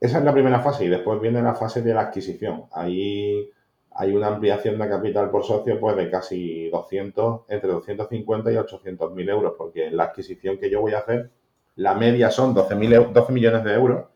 Esa 0.00 0.18
es 0.18 0.24
la 0.24 0.32
primera 0.32 0.60
fase 0.60 0.84
y 0.84 0.88
después 0.88 1.20
viene 1.20 1.42
la 1.42 1.54
fase 1.54 1.82
de 1.82 1.94
la 1.94 2.02
adquisición. 2.02 2.64
Ahí 2.72 3.50
hay 3.94 4.14
una 4.14 4.28
ampliación 4.28 4.78
de 4.78 4.88
capital 4.88 5.30
por 5.30 5.44
socio 5.44 5.78
pues 5.78 5.96
de 5.96 6.10
casi 6.10 6.68
200, 6.70 7.42
entre 7.48 7.70
250 7.70 8.52
y 8.52 8.56
800 8.56 9.12
mil 9.12 9.28
euros, 9.28 9.54
porque 9.56 9.90
la 9.90 10.04
adquisición 10.04 10.58
que 10.58 10.70
yo 10.70 10.80
voy 10.80 10.94
a 10.94 10.98
hacer, 10.98 11.30
la 11.76 11.94
media 11.94 12.30
son 12.30 12.54
12, 12.54 12.74
12 13.12 13.32
millones 13.32 13.64
de 13.64 13.74
euros, 13.74 14.06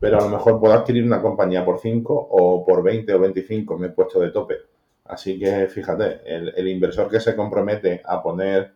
pero 0.00 0.18
a 0.18 0.22
lo 0.22 0.28
mejor 0.28 0.60
puedo 0.60 0.74
adquirir 0.74 1.04
una 1.04 1.22
compañía 1.22 1.64
por 1.64 1.78
5 1.78 2.28
o 2.30 2.64
por 2.64 2.82
20 2.82 3.14
o 3.14 3.18
25, 3.20 3.78
me 3.78 3.86
he 3.86 3.90
puesto 3.90 4.20
de 4.20 4.30
tope. 4.30 4.56
Así 5.04 5.38
que 5.38 5.68
fíjate, 5.68 6.20
el, 6.24 6.68
inversor 6.68 7.10
que 7.10 7.20
se 7.20 7.36
compromete 7.36 8.02
a 8.04 8.22
poner 8.22 8.72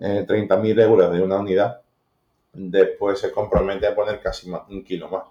eh, 0.00 0.24
30.000 0.26 0.82
euros 0.82 1.12
de 1.12 1.22
una 1.22 1.38
unidad, 1.38 1.82
después 2.52 3.18
se 3.18 3.30
compromete 3.30 3.86
a 3.86 3.94
poner 3.94 4.20
casi 4.20 4.50
un 4.50 4.82
kilo 4.82 5.08
más. 5.08 5.24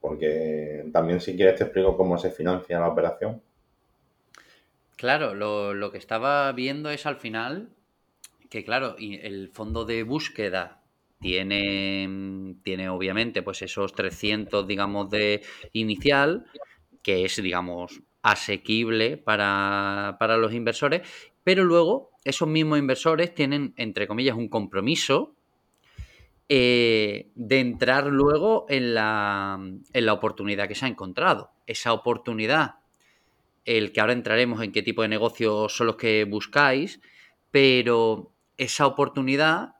Porque 0.00 0.88
también 0.92 1.20
si 1.20 1.36
quieres 1.36 1.56
te 1.56 1.64
explico 1.64 1.96
cómo 1.96 2.16
se 2.18 2.30
financia 2.30 2.78
la 2.78 2.88
operación. 2.88 3.42
Claro, 4.96 5.34
lo, 5.34 5.92
que 5.92 5.98
estaba 5.98 6.50
viendo 6.52 6.90
es 6.90 7.04
al 7.04 7.16
final 7.16 7.68
que, 8.48 8.64
claro, 8.64 8.96
el 8.98 9.48
fondo 9.48 9.84
de 9.84 10.04
búsqueda 10.04 10.80
tiene, 11.20 12.56
tiene 12.62 12.88
obviamente 12.88 13.42
pues 13.42 13.62
esos 13.62 13.94
300, 13.94 14.66
digamos, 14.66 15.10
de 15.10 15.42
inicial, 15.72 16.46
que 17.02 17.24
es, 17.24 17.42
digamos, 17.42 18.02
asequible 18.22 19.16
para, 19.16 20.16
los 20.38 20.52
inversores, 20.52 21.02
pero 21.44 21.64
luego 21.64 22.10
esos 22.24 22.48
mismos 22.48 22.78
inversores 22.78 23.34
tienen, 23.34 23.72
entre 23.76 24.06
comillas, 24.08 24.36
un 24.36 24.48
compromiso 24.48 25.36
eh, 26.48 27.30
de 27.34 27.60
entrar 27.60 28.06
luego 28.06 28.66
en 28.68 28.94
la, 28.94 29.58
en 29.92 30.06
la 30.06 30.12
oportunidad 30.12 30.68
que 30.68 30.74
se 30.74 30.86
ha 30.86 30.88
encontrado. 30.88 31.50
Esa 31.66 31.92
oportunidad, 31.92 32.76
el 33.64 33.92
que 33.92 34.00
ahora 34.00 34.12
entraremos 34.12 34.62
en 34.62 34.72
qué 34.72 34.82
tipo 34.82 35.02
de 35.02 35.08
negocios 35.08 35.76
son 35.76 35.86
los 35.86 35.96
que 35.96 36.24
buscáis, 36.24 37.00
pero 37.52 38.32
esa 38.56 38.86
oportunidad 38.86 39.76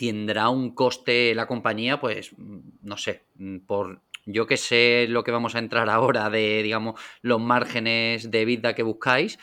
tendrá 0.00 0.48
un 0.48 0.74
coste 0.74 1.34
la 1.34 1.46
compañía, 1.46 2.00
pues, 2.00 2.34
no 2.82 2.96
sé, 2.96 3.24
por 3.66 4.00
yo 4.24 4.46
que 4.46 4.56
sé 4.56 5.06
lo 5.08 5.24
que 5.24 5.30
vamos 5.30 5.54
a 5.54 5.58
entrar 5.58 5.90
ahora 5.90 6.30
de, 6.30 6.62
digamos, 6.62 6.98
los 7.20 7.38
márgenes 7.38 8.30
de 8.30 8.46
vida 8.46 8.74
que 8.74 8.82
buscáis, 8.82 9.38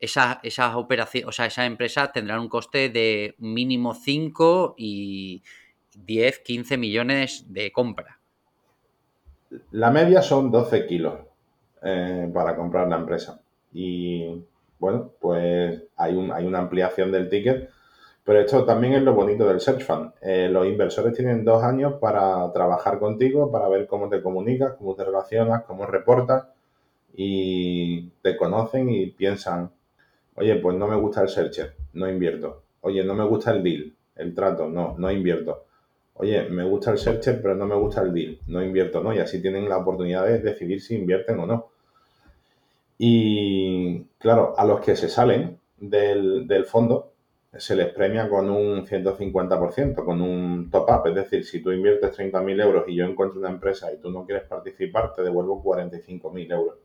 esas, 0.00 0.38
esas 0.42 0.74
o 0.74 1.32
sea, 1.32 1.46
esas 1.46 1.66
empresas 1.66 2.10
tendrán 2.10 2.40
un 2.40 2.48
coste 2.48 2.88
de 2.88 3.34
mínimo 3.38 3.92
5 3.92 4.76
y 4.78 5.42
10, 5.94 6.38
15 6.38 6.78
millones 6.78 7.52
de 7.52 7.70
compra. 7.70 8.18
La 9.72 9.90
media 9.90 10.22
son 10.22 10.50
12 10.50 10.86
kilos 10.86 11.20
eh, 11.82 12.30
para 12.32 12.56
comprar 12.56 12.88
la 12.88 12.96
empresa. 12.96 13.42
Y 13.74 14.42
bueno, 14.78 15.12
pues 15.20 15.82
hay, 15.96 16.14
un, 16.14 16.32
hay 16.32 16.46
una 16.46 16.60
ampliación 16.60 17.12
del 17.12 17.28
ticket 17.28 17.68
pero 18.24 18.40
esto 18.40 18.64
también 18.64 18.94
es 18.94 19.02
lo 19.02 19.14
bonito 19.14 19.46
del 19.46 19.60
Search 19.60 19.82
Fund. 19.84 20.12
Eh, 20.20 20.48
los 20.48 20.66
inversores 20.66 21.14
tienen 21.14 21.44
dos 21.44 21.62
años 21.64 21.94
para 21.94 22.52
trabajar 22.52 22.98
contigo, 22.98 23.50
para 23.50 23.68
ver 23.68 23.86
cómo 23.86 24.08
te 24.08 24.22
comunicas, 24.22 24.74
cómo 24.74 24.94
te 24.94 25.04
relacionas, 25.04 25.64
cómo 25.64 25.86
reportas 25.86 26.46
y 27.14 28.10
te 28.22 28.36
conocen 28.36 28.88
y 28.90 29.06
piensan, 29.06 29.70
oye, 30.36 30.54
pues 30.56 30.76
no 30.76 30.86
me 30.86 30.96
gusta 30.96 31.22
el 31.22 31.28
Searcher, 31.28 31.74
no 31.94 32.08
invierto. 32.08 32.62
Oye, 32.82 33.04
no 33.04 33.14
me 33.14 33.24
gusta 33.24 33.52
el 33.52 33.62
deal, 33.62 33.92
el 34.16 34.34
trato, 34.34 34.68
no, 34.68 34.94
no 34.98 35.10
invierto. 35.10 35.64
Oye, 36.14 36.48
me 36.48 36.64
gusta 36.64 36.92
el 36.92 36.98
Searcher, 36.98 37.40
pero 37.42 37.56
no 37.56 37.66
me 37.66 37.74
gusta 37.74 38.02
el 38.02 38.12
deal, 38.12 38.38
no 38.46 38.62
invierto, 38.62 39.02
¿no? 39.02 39.12
Y 39.12 39.18
así 39.18 39.42
tienen 39.42 39.68
la 39.68 39.78
oportunidad 39.78 40.26
de 40.26 40.38
decidir 40.38 40.80
si 40.80 40.94
invierten 40.94 41.40
o 41.40 41.46
no. 41.46 41.70
Y 42.98 44.04
claro, 44.18 44.54
a 44.56 44.64
los 44.64 44.80
que 44.80 44.94
se 44.94 45.08
salen 45.08 45.58
del, 45.78 46.46
del 46.46 46.64
fondo, 46.64 47.11
se 47.58 47.76
les 47.76 47.92
premia 47.92 48.28
con 48.28 48.48
un 48.48 48.86
150%, 48.86 50.04
con 50.04 50.20
un 50.22 50.70
top-up. 50.70 51.06
Es 51.08 51.14
decir, 51.14 51.44
si 51.44 51.62
tú 51.62 51.70
inviertes 51.70 52.16
30.000 52.18 52.62
euros 52.62 52.84
y 52.88 52.96
yo 52.96 53.04
encuentro 53.04 53.38
una 53.40 53.50
empresa 53.50 53.92
y 53.92 53.98
tú 53.98 54.10
no 54.10 54.24
quieres 54.24 54.44
participar, 54.44 55.12
te 55.12 55.22
devuelvo 55.22 55.62
45.000 55.62 56.52
euros. 56.52 56.76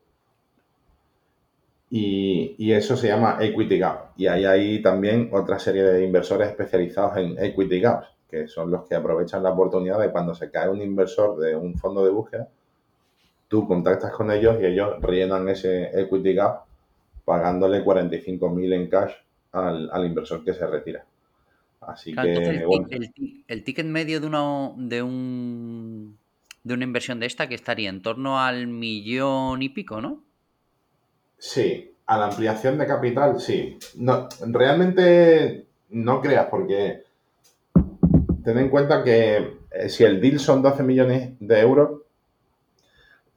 Y, 1.89 2.73
eso 2.73 2.97
se 2.97 3.07
llama 3.07 3.37
Equity 3.39 3.79
Gap. 3.79 4.11
Y 4.17 4.27
ahí 4.27 4.43
hay 4.43 4.81
también 4.81 5.29
otra 5.31 5.57
serie 5.57 5.83
de 5.83 6.03
inversores 6.03 6.49
especializados 6.49 7.15
en 7.17 7.41
Equity 7.41 7.79
Gaps, 7.79 8.07
que 8.29 8.47
son 8.47 8.69
los 8.69 8.85
que 8.87 8.95
aprovechan 8.95 9.41
la 9.41 9.51
oportunidad 9.51 9.99
de 9.99 10.11
cuando 10.11 10.35
se 10.35 10.51
cae 10.51 10.69
un 10.69 10.81
inversor 10.81 11.37
de 11.39 11.55
un 11.55 11.75
fondo 11.77 12.03
de 12.03 12.11
búsqueda, 12.11 12.49
tú 13.47 13.65
contactas 13.65 14.11
con 14.11 14.31
ellos 14.31 14.57
y 14.61 14.65
ellos 14.65 15.01
rellenan 15.01 15.47
ese 15.47 15.97
Equity 15.97 16.33
Gap 16.33 16.65
pagándole 17.23 17.85
45.000 17.85 18.73
en 18.73 18.89
cash 18.89 19.13
al, 19.51 20.05
inversor 20.05 20.43
que 20.43 20.53
se 20.53 20.65
retira. 20.67 21.05
Así 21.81 22.13
que, 22.13 22.65
el, 23.47 23.63
ticket 23.63 23.85
medio 23.85 24.19
de, 24.19 24.27
una, 24.27 24.71
de, 24.75 25.01
un, 25.01 26.17
de 26.63 26.73
una 26.73 26.83
inversión 26.83 27.19
de 27.19 27.27
esta 27.27 27.47
que 27.47 27.55
estaría 27.55 27.89
en 27.89 28.01
torno 28.01 28.39
al 28.39 28.67
millón 28.67 29.61
y 29.61 29.69
pico, 29.69 30.01
¿no? 30.01 30.23
Sí, 31.37 31.93
a 32.07 32.17
la 32.17 32.25
ampliación 32.25 32.77
de 32.77 32.87
capital, 32.87 33.39
sí. 33.39 33.77
No, 33.95 34.27
realmente 34.47 35.67
no 35.89 36.19
creas, 36.21 36.47
porque 36.49 37.03
ten 38.43 38.57
en 38.57 38.69
cuenta 38.69 39.03
que 39.03 39.57
eh, 39.71 39.89
si 39.89 40.03
el 40.03 40.19
deal 40.19 40.39
son 40.39 40.61
12 40.61 40.83
millones 40.83 41.33
de 41.39 41.59
euros, 41.59 42.01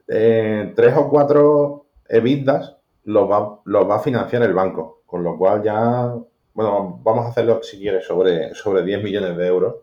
eh, 0.09 0.73
tres 0.75 0.95
o 0.97 1.09
cuatro 1.09 1.87
EBITDAs 2.09 2.77
los 3.05 3.31
va, 3.31 3.61
los 3.65 3.89
va 3.89 3.97
a 3.97 4.01
financiar 4.01 4.43
el 4.43 4.55
banco. 4.55 5.00
Con 5.11 5.25
lo 5.25 5.37
cual 5.37 5.61
ya, 5.65 6.15
bueno, 6.55 7.01
vamos 7.03 7.27
a 7.27 7.31
hacerlo 7.31 7.61
si 7.65 7.79
quieres 7.79 8.07
sobre, 8.07 8.55
sobre 8.55 8.85
10 8.85 9.03
millones 9.03 9.37
de 9.37 9.45
euros. 9.45 9.75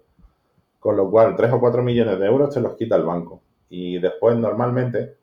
Con 0.79 0.95
lo 0.95 1.11
cual, 1.11 1.35
3 1.35 1.51
o 1.51 1.59
4 1.59 1.83
millones 1.83 2.17
de 2.17 2.25
euros 2.25 2.53
te 2.53 2.61
los 2.61 2.75
quita 2.75 2.95
el 2.95 3.03
banco. 3.03 3.41
Y 3.69 3.99
después, 3.99 4.37
normalmente, 4.37 5.17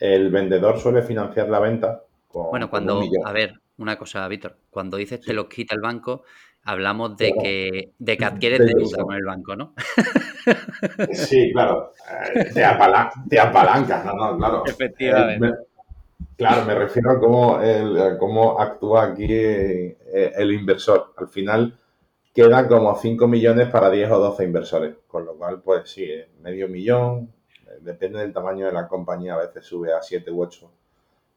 el 0.00 0.30
vendedor 0.30 0.80
suele 0.80 1.02
financiar 1.02 1.48
la 1.48 1.60
venta 1.60 2.02
con. 2.26 2.50
Bueno, 2.50 2.68
cuando. 2.68 3.00
a 3.24 3.32
ver, 3.32 3.54
una 3.78 3.96
cosa, 3.96 4.26
Víctor. 4.26 4.56
Cuando 4.70 4.96
dices 4.96 5.20
te 5.20 5.32
los 5.32 5.46
quita 5.46 5.76
el 5.76 5.80
banco, 5.80 6.24
hablamos 6.64 7.16
de 7.16 7.32
que, 7.40 7.92
de 7.96 8.16
que 8.16 8.24
adquieres 8.24 8.58
deuda 8.58 9.04
con 9.04 9.14
el 9.14 9.24
banco, 9.24 9.54
¿no? 9.54 9.74
Sí, 11.12 11.52
claro. 11.52 11.92
Eh, 12.34 12.50
te, 12.52 12.64
apalancas, 13.38 14.04
no, 14.04 14.14
no, 14.14 14.36
claro. 14.36 14.64
Efectivamente. 14.66 15.73
Claro, 16.36 16.64
me 16.64 16.74
refiero 16.74 17.12
a 17.12 17.20
cómo, 17.20 17.60
cómo 18.18 18.60
actúa 18.60 19.04
aquí 19.04 19.26
eh, 19.30 19.96
el 20.36 20.52
inversor. 20.52 21.12
Al 21.16 21.28
final 21.28 21.78
queda 22.34 22.66
como 22.66 22.94
5 22.94 23.28
millones 23.28 23.68
para 23.70 23.90
10 23.90 24.10
o 24.10 24.18
12 24.18 24.44
inversores, 24.44 24.96
con 25.06 25.24
lo 25.24 25.36
cual, 25.36 25.62
pues 25.62 25.88
sí, 25.88 26.08
medio 26.42 26.68
millón, 26.68 27.32
eh, 27.66 27.78
depende 27.80 28.18
del 28.18 28.32
tamaño 28.32 28.66
de 28.66 28.72
la 28.72 28.88
compañía, 28.88 29.34
a 29.34 29.46
veces 29.46 29.64
sube 29.64 29.92
a 29.92 30.02
7 30.02 30.30
u 30.32 30.42
8, 30.42 30.70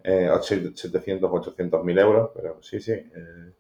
eh, 0.04 0.30
700, 0.42 1.30
800 1.32 1.84
mil 1.84 1.98
euros, 2.00 2.32
pero 2.36 2.58
sí, 2.64 2.80
sí, 2.80 2.94
eh, 2.94 3.52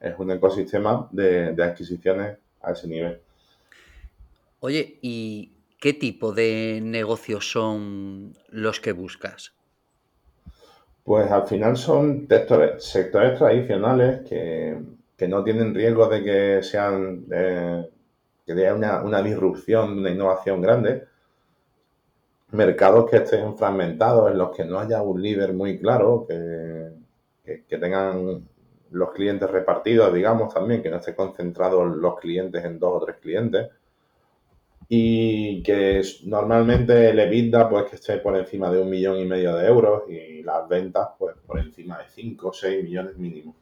es 0.00 0.18
un 0.18 0.30
ecosistema 0.30 1.06
de 1.12 1.62
adquisiciones 1.62 2.38
a 2.62 2.72
ese 2.72 2.88
nivel. 2.88 3.20
Oye, 4.60 4.98
¿y 5.02 5.52
qué 5.78 5.92
tipo 5.92 6.32
de 6.32 6.80
negocios 6.82 7.50
son 7.50 8.34
los 8.48 8.80
que 8.80 8.92
buscas? 8.92 9.54
Pues 11.04 11.30
al 11.30 11.46
final 11.46 11.76
son 11.76 12.26
sectores, 12.28 12.84
sectores 12.84 13.38
tradicionales 13.38 14.20
que, 14.28 14.78
no 15.28 15.44
tienen 15.44 15.74
riesgo 15.74 16.06
de 16.08 16.22
que 16.22 16.62
sean 16.62 17.26
que 17.26 18.52
haya 18.52 19.02
una, 19.02 19.22
disrupción, 19.22 19.98
una 19.98 20.10
innovación 20.10 20.60
grande. 20.60 21.06
mercados 22.52 23.08
que 23.10 23.18
estén 23.18 23.56
fragmentados, 23.56 24.30
en 24.30 24.38
los 24.38 24.50
que 24.56 24.64
no 24.64 24.78
haya 24.78 25.02
un 25.02 25.22
líder 25.22 25.52
muy 25.52 25.78
claro, 25.78 26.26
que, 26.28 26.90
que, 27.68 27.78
tengan 27.78 28.48
los 28.90 29.12
clientes 29.12 29.48
repartidos, 29.50 30.12
digamos, 30.12 30.52
también, 30.52 30.82
que 30.82 30.90
no 30.90 30.96
esté 30.96 31.14
concentrados 31.14 31.96
los 31.96 32.18
clientes 32.18 32.64
en 32.64 32.78
dos 32.78 33.02
o 33.02 33.04
tres 33.04 33.16
clientes. 33.20 33.68
Y 34.92 35.62
que 35.62 36.02
normalmente 36.24 37.10
el 37.10 37.20
EBITDA, 37.20 37.68
pues, 37.68 37.84
que 37.88 37.94
esté 37.94 38.18
por 38.18 38.36
encima 38.36 38.72
de 38.72 38.82
un 38.82 38.90
millón 38.90 39.18
y 39.18 39.24
medio 39.24 39.54
de 39.54 39.68
euros 39.68 40.02
y 40.10 40.42
las 40.42 40.68
ventas, 40.68 41.10
pues, 41.16 41.36
por 41.46 41.60
encima 41.60 41.98
de 41.98 42.08
5 42.08 42.48
o 42.48 42.52
6 42.52 42.82
millones 42.82 43.16
mínimo. 43.16 43.54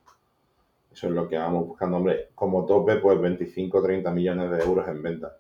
Eso 0.90 1.08
es 1.08 1.12
lo 1.12 1.28
que 1.28 1.36
vamos 1.36 1.66
buscando, 1.66 1.98
hombre. 1.98 2.30
Como 2.34 2.64
tope, 2.64 2.96
pues 2.96 3.20
25 3.20 3.76
o 3.76 3.82
30 3.82 4.10
millones 4.10 4.50
de 4.50 4.58
euros 4.64 4.88
en 4.88 5.02
ventas. 5.02 5.32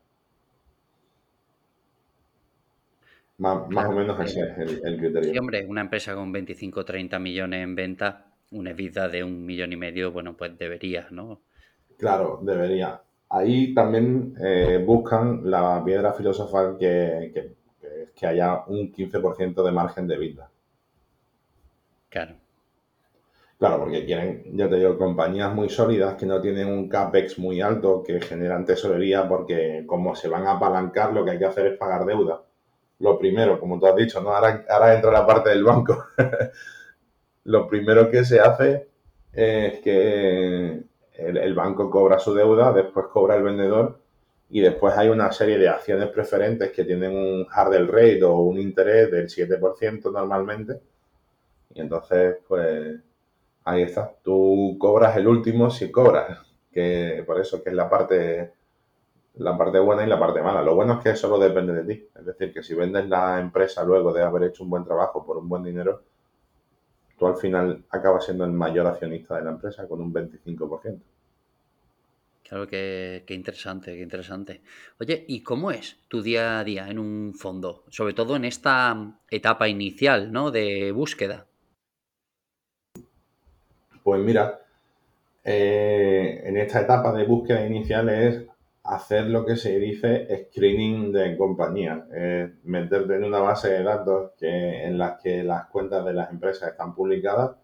Más, 3.38 3.86
o 3.86 3.92
menos 3.92 4.20
ese 4.20 4.42
es 4.42 4.58
el, 4.84 4.98
criterio. 4.98 5.32
Sí, 5.32 5.38
hombre, 5.38 5.64
una 5.64 5.80
empresa 5.80 6.14
con 6.14 6.30
25 6.32 6.80
o 6.80 6.84
30 6.84 7.18
millones 7.18 7.62
en 7.62 7.74
venta, 7.74 8.26
una 8.50 8.72
EBITDA 8.72 9.08
de 9.08 9.24
un 9.24 9.46
millón 9.46 9.72
y 9.72 9.76
medio, 9.76 10.12
bueno, 10.12 10.36
pues 10.36 10.58
debería, 10.58 11.06
¿no? 11.12 11.40
Claro, 11.96 12.40
debería. 12.42 13.00
Ahí 13.30 13.74
también 13.74 14.34
eh, 14.40 14.82
buscan 14.84 15.42
la 15.50 15.82
piedra 15.84 16.12
filosofal 16.12 16.76
que, 16.78 17.30
que, 17.34 17.54
que 18.14 18.26
haya 18.26 18.64
un 18.66 18.92
15% 18.92 19.62
de 19.62 19.72
margen 19.72 20.06
de 20.06 20.18
vida. 20.18 20.50
Claro. 22.08 22.36
Claro, 23.58 23.80
porque 23.80 24.04
quieren, 24.04 24.44
yo 24.56 24.68
te 24.68 24.76
digo, 24.76 24.96
compañías 24.96 25.52
muy 25.52 25.68
sólidas 25.68 26.14
que 26.14 26.26
no 26.26 26.40
tienen 26.40 26.68
un 26.68 26.88
CAPEX 26.88 27.38
muy 27.38 27.60
alto, 27.60 28.02
que 28.04 28.20
generan 28.20 28.64
tesorería, 28.64 29.28
porque 29.28 29.84
como 29.84 30.14
se 30.14 30.28
van 30.28 30.46
a 30.46 30.52
apalancar, 30.52 31.12
lo 31.12 31.24
que 31.24 31.32
hay 31.32 31.38
que 31.38 31.44
hacer 31.44 31.66
es 31.66 31.76
pagar 31.76 32.06
deuda 32.06 32.40
lo 33.00 33.18
primero, 33.18 33.60
como 33.60 33.78
tú 33.78 33.86
has 33.86 33.96
dicho, 33.96 34.20
¿no? 34.20 34.34
Ahora, 34.34 34.64
ahora 34.68 34.94
entra 34.94 35.10
la 35.10 35.26
parte 35.26 35.50
del 35.50 35.64
banco. 35.64 36.06
lo 37.44 37.66
primero 37.68 38.10
que 38.10 38.24
se 38.24 38.40
hace 38.40 38.88
es 39.32 39.80
que 39.80 40.82
el, 41.18 41.54
banco 41.54 41.90
cobra 41.90 42.18
su 42.18 42.32
deuda, 42.32 42.72
después 42.72 43.06
cobra 43.06 43.36
el 43.36 43.42
vendedor 43.42 44.00
y 44.50 44.60
después 44.60 44.96
hay 44.96 45.08
una 45.08 45.30
serie 45.32 45.58
de 45.58 45.68
acciones 45.68 46.08
preferentes 46.10 46.72
que 46.72 46.84
tienen 46.84 47.14
un 47.14 47.44
hardel 47.46 47.88
rate 47.88 48.24
o 48.24 48.38
un 48.38 48.58
interés 48.58 49.10
del 49.10 49.28
7% 49.28 50.12
normalmente. 50.12 50.80
Y 51.74 51.80
entonces, 51.80 52.36
pues 52.46 53.00
ahí 53.64 53.82
está. 53.82 54.12
Tú 54.22 54.76
cobras 54.78 55.16
el 55.16 55.28
último 55.28 55.70
si 55.70 55.90
cobras, 55.90 56.38
que 56.72 57.22
por 57.26 57.40
eso 57.40 57.62
que 57.62 57.70
es 57.70 57.76
la 57.76 57.90
parte 57.90 58.52
la 59.38 59.56
parte 59.56 59.78
buena 59.78 60.04
y 60.04 60.08
la 60.08 60.18
parte 60.18 60.42
mala. 60.42 60.62
Lo 60.62 60.74
bueno 60.74 60.94
es 60.94 60.98
que 61.00 61.16
solo 61.16 61.38
depende 61.38 61.72
de 61.72 61.84
ti. 61.84 62.08
Es 62.18 62.26
decir, 62.26 62.52
que 62.52 62.62
si 62.62 62.74
vendes 62.74 63.08
la 63.08 63.40
empresa 63.40 63.84
luego 63.84 64.12
de 64.12 64.22
haber 64.22 64.44
hecho 64.44 64.64
un 64.64 64.70
buen 64.70 64.84
trabajo 64.84 65.24
por 65.24 65.38
un 65.38 65.48
buen 65.48 65.62
dinero, 65.62 66.02
tú 67.18 67.26
al 67.26 67.36
final 67.36 67.84
acabas 67.90 68.24
siendo 68.24 68.44
el 68.44 68.52
mayor 68.52 68.86
accionista 68.86 69.36
de 69.36 69.44
la 69.44 69.50
empresa 69.50 69.86
con 69.88 70.00
un 70.00 70.12
25%. 70.12 71.00
Claro 72.48 72.66
que, 72.66 73.24
interesante, 73.28 73.94
qué 73.94 74.02
interesante. 74.02 74.62
Oye, 74.98 75.22
¿y 75.28 75.42
cómo 75.42 75.70
es 75.70 75.98
tu 76.08 76.22
día 76.22 76.58
a 76.58 76.64
día 76.64 76.88
en 76.88 76.98
un 76.98 77.34
fondo? 77.34 77.84
Sobre 77.90 78.14
todo 78.14 78.36
en 78.36 78.46
esta 78.46 79.20
etapa 79.30 79.68
inicial, 79.68 80.32
¿no? 80.32 80.50
De 80.50 80.90
búsqueda. 80.92 81.46
Pues 84.02 84.22
mira, 84.22 84.62
eh, 85.44 86.40
en 86.44 86.56
esta 86.56 86.80
etapa 86.80 87.12
de 87.12 87.24
búsqueda 87.24 87.66
inicial 87.66 88.08
es 88.08 88.46
hacer 88.88 89.26
lo 89.26 89.44
que 89.44 89.56
se 89.56 89.78
dice 89.78 90.46
screening 90.46 91.12
de 91.12 91.36
compañía, 91.36 92.06
meterte 92.64 93.16
en 93.16 93.24
una 93.24 93.40
base 93.40 93.68
de 93.68 93.82
datos 93.82 94.32
en 94.40 94.96
las 94.96 95.20
que 95.20 95.42
las 95.42 95.66
cuentas 95.66 96.04
de 96.06 96.14
las 96.14 96.30
empresas 96.30 96.70
están 96.70 96.94
publicadas, 96.94 97.56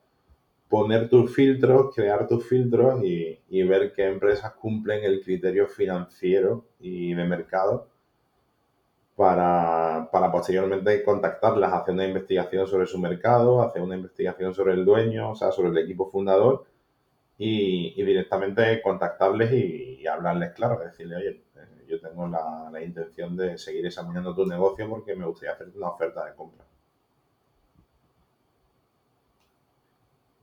poner 0.69 1.09
tus 1.09 1.35
filtros, 1.35 1.95
crear 1.95 2.27
tus 2.27 2.47
filtros 2.47 3.03
y, 3.03 3.63
ver 3.63 3.93
qué 3.95 4.07
empresas 4.07 4.53
cumplen 4.55 5.03
el 5.05 5.23
criterio 5.23 5.67
financiero 5.67 6.67
y 6.79 7.15
de 7.15 7.25
mercado 7.25 7.89
para, 9.17 10.09
para, 10.13 10.31
posteriormente 10.31 11.03
contactarlas, 11.05 11.73
hacer 11.73 11.95
una 11.95 12.07
investigación 12.07 12.67
sobre 12.67 12.87
su 12.87 12.99
mercado, 12.99 13.63
hacer 13.63 13.81
una 13.81 13.97
investigación 13.97 14.53
sobre 14.53 14.75
el 14.75 14.85
dueño, 14.85 15.31
o 15.31 15.35
sea, 15.35 15.53
sobre 15.53 15.71
el 15.71 15.79
equipo 15.79 16.11
fundador 16.11 16.67
y, 17.39 18.03
directamente 18.03 18.81
contactarles 18.83 19.53
y, 19.53 20.07
hablarles 20.07 20.53
claro, 20.53 20.79
decirle, 20.79 21.17
oye, 21.17 21.45
eh, 21.57 21.87
yo 21.89 22.01
tengo 22.01 22.29
la, 22.29 22.83
intención 22.83 23.37
de 23.37 23.59
seguir 23.59 23.87
examinando 23.87 24.35
tu 24.35 24.47
negocio 24.47 24.89
porque 24.89 25.17
me 25.17 25.27
gustaría 25.27 25.55
hacer 25.55 25.69
una 25.75 25.89
oferta 25.89 26.25
de 26.27 26.35
compra. 26.35 26.65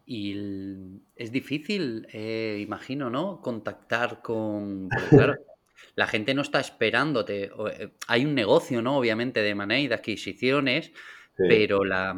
Y 0.05 0.99
es 1.15 1.31
difícil, 1.31 2.07
eh, 2.11 2.59
imagino, 2.61 3.09
¿no? 3.09 3.39
Contactar 3.39 4.21
con... 4.21 4.89
claro, 5.09 5.35
la 5.95 6.07
gente 6.07 6.33
no 6.33 6.41
está 6.41 6.59
esperándote. 6.59 7.43
Eh, 7.43 7.91
hay 8.07 8.25
un 8.25 8.35
negocio, 8.35 8.81
¿no? 8.81 8.97
Obviamente 8.97 9.41
de 9.41 9.55
manera 9.55 9.79
y 9.79 9.87
de 9.87 9.95
adquisiciones, 9.95 10.91
pero, 11.37 11.85
la, 11.85 12.13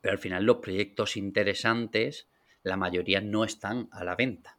pero 0.00 0.12
al 0.12 0.18
final 0.18 0.44
los 0.44 0.58
proyectos 0.58 1.16
interesantes 1.18 2.28
la 2.64 2.76
mayoría 2.76 3.20
no 3.20 3.44
están 3.44 3.88
a 3.92 4.04
la 4.04 4.14
venta. 4.14 4.56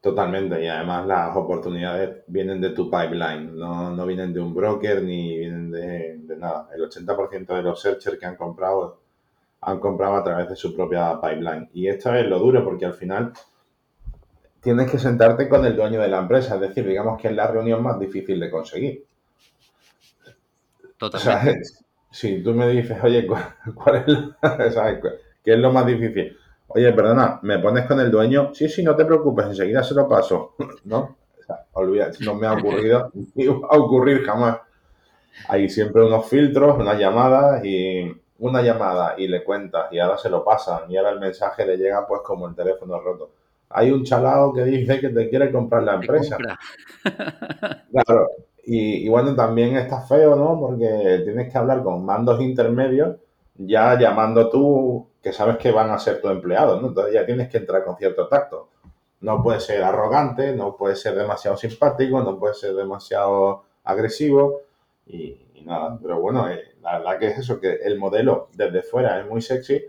Totalmente, 0.00 0.64
y 0.64 0.66
además 0.66 1.06
las 1.06 1.36
oportunidades 1.36 2.24
vienen 2.26 2.60
de 2.60 2.70
tu 2.70 2.90
pipeline, 2.90 3.56
no, 3.56 4.04
vienen 4.04 4.32
de 4.32 4.40
un 4.40 4.52
broker 4.52 5.00
ni 5.00 5.38
vienen 5.38 5.70
de, 5.70 6.18
nada. 6.36 6.68
El 6.74 6.82
80% 6.82 7.46
de 7.54 7.62
los 7.62 7.80
searchers 7.80 8.18
que 8.18 8.26
han 8.26 8.36
comprado 8.36 9.00
han 9.60 9.78
comprado 9.78 10.16
a 10.16 10.24
través 10.24 10.48
de 10.48 10.56
su 10.56 10.74
propia 10.74 11.20
pipeline. 11.20 11.70
Y 11.72 11.86
esto 11.86 12.12
es 12.14 12.26
lo 12.26 12.40
duro 12.40 12.64
porque 12.64 12.84
al 12.84 12.94
final 12.94 13.32
tienes 14.60 14.90
que 14.90 14.98
sentarte 14.98 15.48
con 15.48 15.64
el 15.64 15.76
dueño 15.76 16.00
de 16.00 16.08
la 16.08 16.18
empresa, 16.18 16.56
es 16.56 16.60
decir, 16.62 16.84
digamos 16.84 17.20
que 17.20 17.28
es 17.28 17.34
la 17.36 17.46
reunión 17.46 17.80
más 17.80 18.00
difícil 18.00 18.40
de 18.40 18.50
conseguir. 18.50 19.04
Totalmente. 20.96 21.62
si 22.10 22.42
tú 22.42 22.54
me 22.54 22.68
dices, 22.70 22.98
oye, 23.04 23.24
¿cuál, 23.24 23.96
es 23.96 24.08
la, 24.08 25.00
¿qué 25.44 25.52
es 25.52 25.58
lo 25.58 25.72
más 25.72 25.86
difícil? 25.86 26.36
Oye, 26.74 26.92
perdona, 26.92 27.38
¿me 27.42 27.58
pones 27.58 27.86
con 27.86 28.00
el 28.00 28.10
dueño? 28.10 28.50
Sí, 28.54 28.68
sí, 28.68 28.82
no 28.82 28.96
te 28.96 29.04
preocupes, 29.04 29.46
enseguida 29.46 29.82
se 29.82 29.94
lo 29.94 30.08
paso. 30.08 30.54
¿No? 30.84 31.16
olvida, 31.72 32.10
no 32.20 32.34
me 32.34 32.46
ha 32.46 32.52
ocurrido, 32.58 33.10
ni 33.34 33.46
va 33.46 33.68
a 33.70 33.78
ocurrir 33.78 34.24
jamás. 34.24 34.58
Hay 35.48 35.68
siempre 35.68 36.04
unos 36.04 36.28
filtros, 36.28 36.78
unas 36.78 36.98
llamadas 36.98 37.64
y 37.64 38.10
una 38.38 38.62
llamada 38.62 39.14
y 39.16 39.28
le 39.28 39.44
cuentas 39.44 39.86
y 39.92 39.98
ahora 39.98 40.18
se 40.18 40.28
lo 40.28 40.44
pasan 40.44 40.90
y 40.90 40.96
ahora 40.96 41.10
el 41.10 41.20
mensaje 41.20 41.64
le 41.64 41.76
llega 41.76 42.06
pues 42.06 42.22
como 42.22 42.48
el 42.48 42.54
teléfono 42.54 43.00
roto. 43.00 43.30
Hay 43.70 43.90
un 43.90 44.04
chalao 44.04 44.52
que 44.52 44.64
dice 44.64 45.00
que 45.00 45.08
te 45.08 45.28
quiere 45.28 45.50
comprar 45.50 45.82
la 45.82 45.94
empresa. 45.94 46.36
Claro, 47.92 48.28
y, 48.64 49.04
y, 49.04 49.08
bueno, 49.08 49.34
también 49.34 49.76
está 49.76 50.00
feo, 50.00 50.34
¿no? 50.34 50.58
Porque 50.58 51.20
tienes 51.24 51.52
que 51.52 51.58
hablar 51.58 51.82
con 51.82 52.04
mandos 52.04 52.40
intermedios, 52.40 53.16
ya 53.56 53.98
llamando 53.98 54.48
tú 54.48 55.11
que 55.22 55.32
sabes 55.32 55.56
que 55.58 55.70
van 55.70 55.90
a 55.90 55.98
ser 55.98 56.20
tu 56.20 56.28
empleado, 56.28 56.80
¿no? 56.80 56.88
Entonces 56.88 57.14
ya 57.14 57.24
tienes 57.24 57.48
que 57.48 57.58
entrar 57.58 57.84
con 57.84 57.96
cierto 57.96 58.26
tacto. 58.26 58.68
No 59.20 59.42
puede 59.42 59.60
ser 59.60 59.82
arrogante, 59.84 60.54
no 60.54 60.76
puede 60.76 60.96
ser 60.96 61.14
demasiado 61.14 61.56
simpático, 61.56 62.20
no 62.22 62.38
puede 62.38 62.54
ser 62.54 62.74
demasiado 62.74 63.64
agresivo 63.84 64.62
y, 65.06 65.38
nada. 65.64 65.96
Pero 66.02 66.20
bueno, 66.20 66.48
eh, 66.50 66.74
la 66.82 66.98
verdad 66.98 67.18
que 67.20 67.28
es 67.28 67.38
eso, 67.38 67.60
que 67.60 67.72
el 67.72 67.98
modelo 67.98 68.48
desde 68.54 68.82
fuera 68.82 69.20
es 69.20 69.28
muy 69.28 69.40
sexy, 69.40 69.80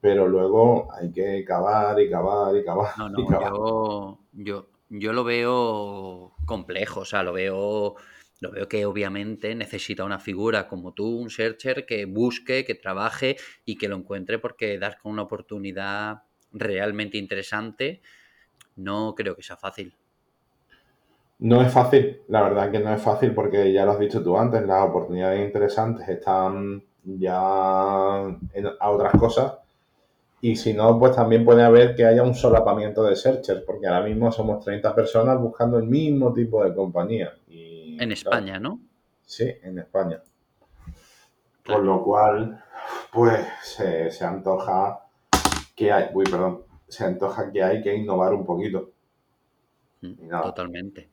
pero 0.00 0.26
luego 0.26 0.88
hay 0.94 1.12
que 1.12 1.44
cavar 1.44 2.00
y 2.00 2.08
cavar 2.08 2.56
y 2.56 2.64
cavar. 2.64 2.96
No, 2.96 3.10
no, 3.10 4.18
Yo, 4.32 4.66
yo 4.88 5.12
lo 5.12 5.24
veo 5.24 6.32
complejo, 6.46 7.00
o 7.00 7.04
sea, 7.04 7.22
lo 7.22 7.34
veo 7.34 7.96
lo 8.40 8.50
veo 8.50 8.68
que 8.68 8.86
obviamente 8.86 9.54
necesita 9.54 10.04
una 10.04 10.18
figura 10.18 10.66
como 10.66 10.92
tú, 10.92 11.18
un 11.18 11.30
searcher, 11.30 11.84
que 11.84 12.06
busque, 12.06 12.64
que 12.64 12.74
trabaje 12.74 13.36
y 13.66 13.76
que 13.76 13.88
lo 13.88 13.96
encuentre 13.96 14.38
porque 14.38 14.78
dar 14.78 14.98
con 14.98 15.12
una 15.12 15.22
oportunidad 15.22 16.22
realmente 16.52 17.18
interesante 17.18 18.00
no 18.76 19.14
creo 19.14 19.36
que 19.36 19.42
sea 19.42 19.56
fácil. 19.56 19.94
No 21.38 21.62
es 21.62 21.72
fácil, 21.72 22.22
la 22.28 22.42
verdad 22.42 22.70
que 22.70 22.80
no 22.80 22.92
es 22.92 23.00
fácil 23.00 23.34
porque 23.34 23.72
ya 23.72 23.84
lo 23.84 23.92
has 23.92 23.98
dicho 23.98 24.22
tú 24.22 24.36
antes, 24.36 24.66
las 24.66 24.88
oportunidades 24.88 25.44
interesantes 25.44 26.08
están 26.08 26.82
ya 27.04 28.38
en, 28.52 28.66
a 28.78 28.90
otras 28.90 29.12
cosas 29.18 29.54
y 30.42 30.56
si 30.56 30.72
no, 30.72 30.98
pues 30.98 31.14
también 31.14 31.44
puede 31.44 31.62
haber 31.62 31.94
que 31.94 32.06
haya 32.06 32.22
un 32.22 32.34
solapamiento 32.34 33.04
de 33.04 33.16
searchers 33.16 33.62
porque 33.62 33.86
ahora 33.86 34.02
mismo 34.02 34.32
somos 34.32 34.64
30 34.64 34.94
personas 34.94 35.38
buscando 35.38 35.78
el 35.78 35.84
mismo 35.84 36.32
tipo 36.32 36.64
de 36.64 36.74
compañía 36.74 37.34
en 38.00 38.12
España, 38.12 38.58
¿no? 38.58 38.80
Sí, 39.24 39.48
en 39.62 39.78
España. 39.78 40.22
Con 41.64 41.86
lo 41.86 42.02
cual, 42.02 42.64
pues 43.12 43.46
se, 43.62 44.24
antoja 44.24 45.06
que 45.76 45.92
hay, 45.92 46.08
uy, 46.12 46.24
perdón, 46.24 46.64
se 46.88 47.04
antoja 47.04 47.52
que 47.52 47.62
hay 47.62 47.82
que 47.82 47.94
innovar 47.94 48.32
un 48.32 48.44
poquito. 48.44 48.90
Mm, 50.00 50.30
totalmente. 50.42 51.10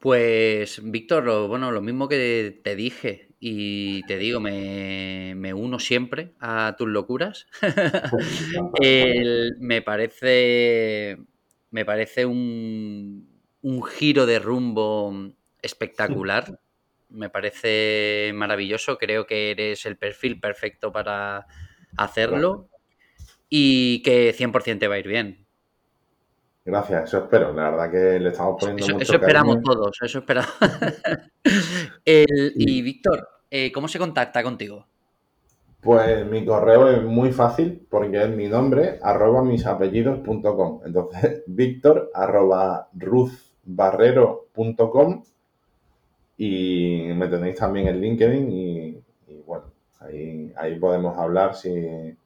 Pues, 0.00 0.80
Víctor, 0.82 1.48
bueno, 1.48 1.70
lo 1.70 1.80
mismo 1.80 2.08
que 2.08 2.60
te 2.62 2.76
dije, 2.76 3.28
y 3.40 4.02
te 4.02 4.18
digo, 4.18 4.40
me, 4.40 5.54
uno 5.54 5.78
siempre 5.78 6.34
a 6.40 6.74
tus 6.76 6.88
locuras. 6.88 7.46
me 9.60 9.82
parece, 9.82 11.16
me 11.70 11.84
parece 11.84 12.26
un, 12.26 13.40
un 13.62 13.82
giro 13.82 14.26
de 14.26 14.38
rumbo 14.40 15.34
espectacular. 15.64 16.58
Me 17.10 17.30
parece 17.30 18.32
maravilloso. 18.34 18.98
Creo 18.98 19.26
que 19.26 19.50
eres 19.50 19.86
el 19.86 19.96
perfil 19.96 20.40
perfecto 20.40 20.92
para 20.92 21.46
hacerlo 21.96 22.68
y 23.48 24.02
que 24.02 24.34
100% 24.34 24.78
te 24.78 24.88
va 24.88 24.96
a 24.96 24.98
ir 24.98 25.08
bien. 25.08 25.46
Gracias, 26.64 27.04
eso 27.04 27.18
espero. 27.18 27.52
La 27.52 27.70
verdad 27.70 27.90
que 27.90 28.18
le 28.18 28.30
estamos 28.30 28.56
poniendo 28.58 28.84
eso, 28.84 28.98
Eso 28.98 29.16
esperamos 29.16 29.62
todos, 29.62 29.96
eso 30.02 30.18
esperamos. 30.20 30.50
y 32.04 32.82
Víctor, 32.82 33.28
eh, 33.50 33.70
¿cómo 33.70 33.86
se 33.86 33.98
contacta 33.98 34.42
contigo? 34.42 34.86
Pues 35.84 36.26
mi 36.26 36.44
correo 36.46 36.88
es 36.88 37.02
muy 37.02 37.30
fácil 37.30 37.86
porque 37.90 38.22
es 38.22 38.30
mi 38.30 38.48
nombre, 38.48 38.98
arroba 39.02 39.44
misapellidos.com. 39.44 40.80
Entonces, 40.86 41.42
Víctor, 41.46 42.10
arroba 42.14 42.88
ruzbarrero.com 42.94 45.24
y 46.36 47.08
me 47.14 47.28
tenéis 47.28 47.56
también 47.56 47.88
en 47.88 48.00
LinkedIn 48.00 48.50
y, 48.50 49.02
bueno, 49.46 49.64
ahí, 50.00 50.52
ahí 50.56 50.78
podemos 50.78 51.16
hablar 51.18 51.54
si, 51.54 52.16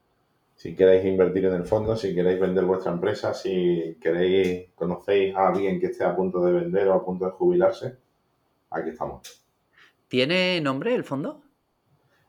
si 0.55 0.75
queréis 0.75 1.05
invertir 1.05 1.45
en 1.45 1.55
el 1.55 1.65
fondo, 1.65 1.97
si 1.97 2.15
queréis 2.15 2.41
vender 2.41 2.65
vuestra 2.65 2.93
empresa, 2.93 3.35
si 3.35 3.97
queréis, 4.01 4.71
conocéis 4.75 5.35
a 5.37 5.49
alguien 5.49 5.79
que 5.79 5.87
esté 5.87 6.05
a 6.05 6.17
punto 6.17 6.45
de 6.45 6.53
vender 6.53 6.89
o 6.89 6.95
a 6.95 7.05
punto 7.05 7.27
de 7.27 7.31
jubilarse, 7.33 7.97
aquí 8.71 8.91
estamos. 8.91 9.23
¿Tiene 10.09 10.61
nombre 10.61 10.95
el 10.95 11.05
fondo? 11.05 11.43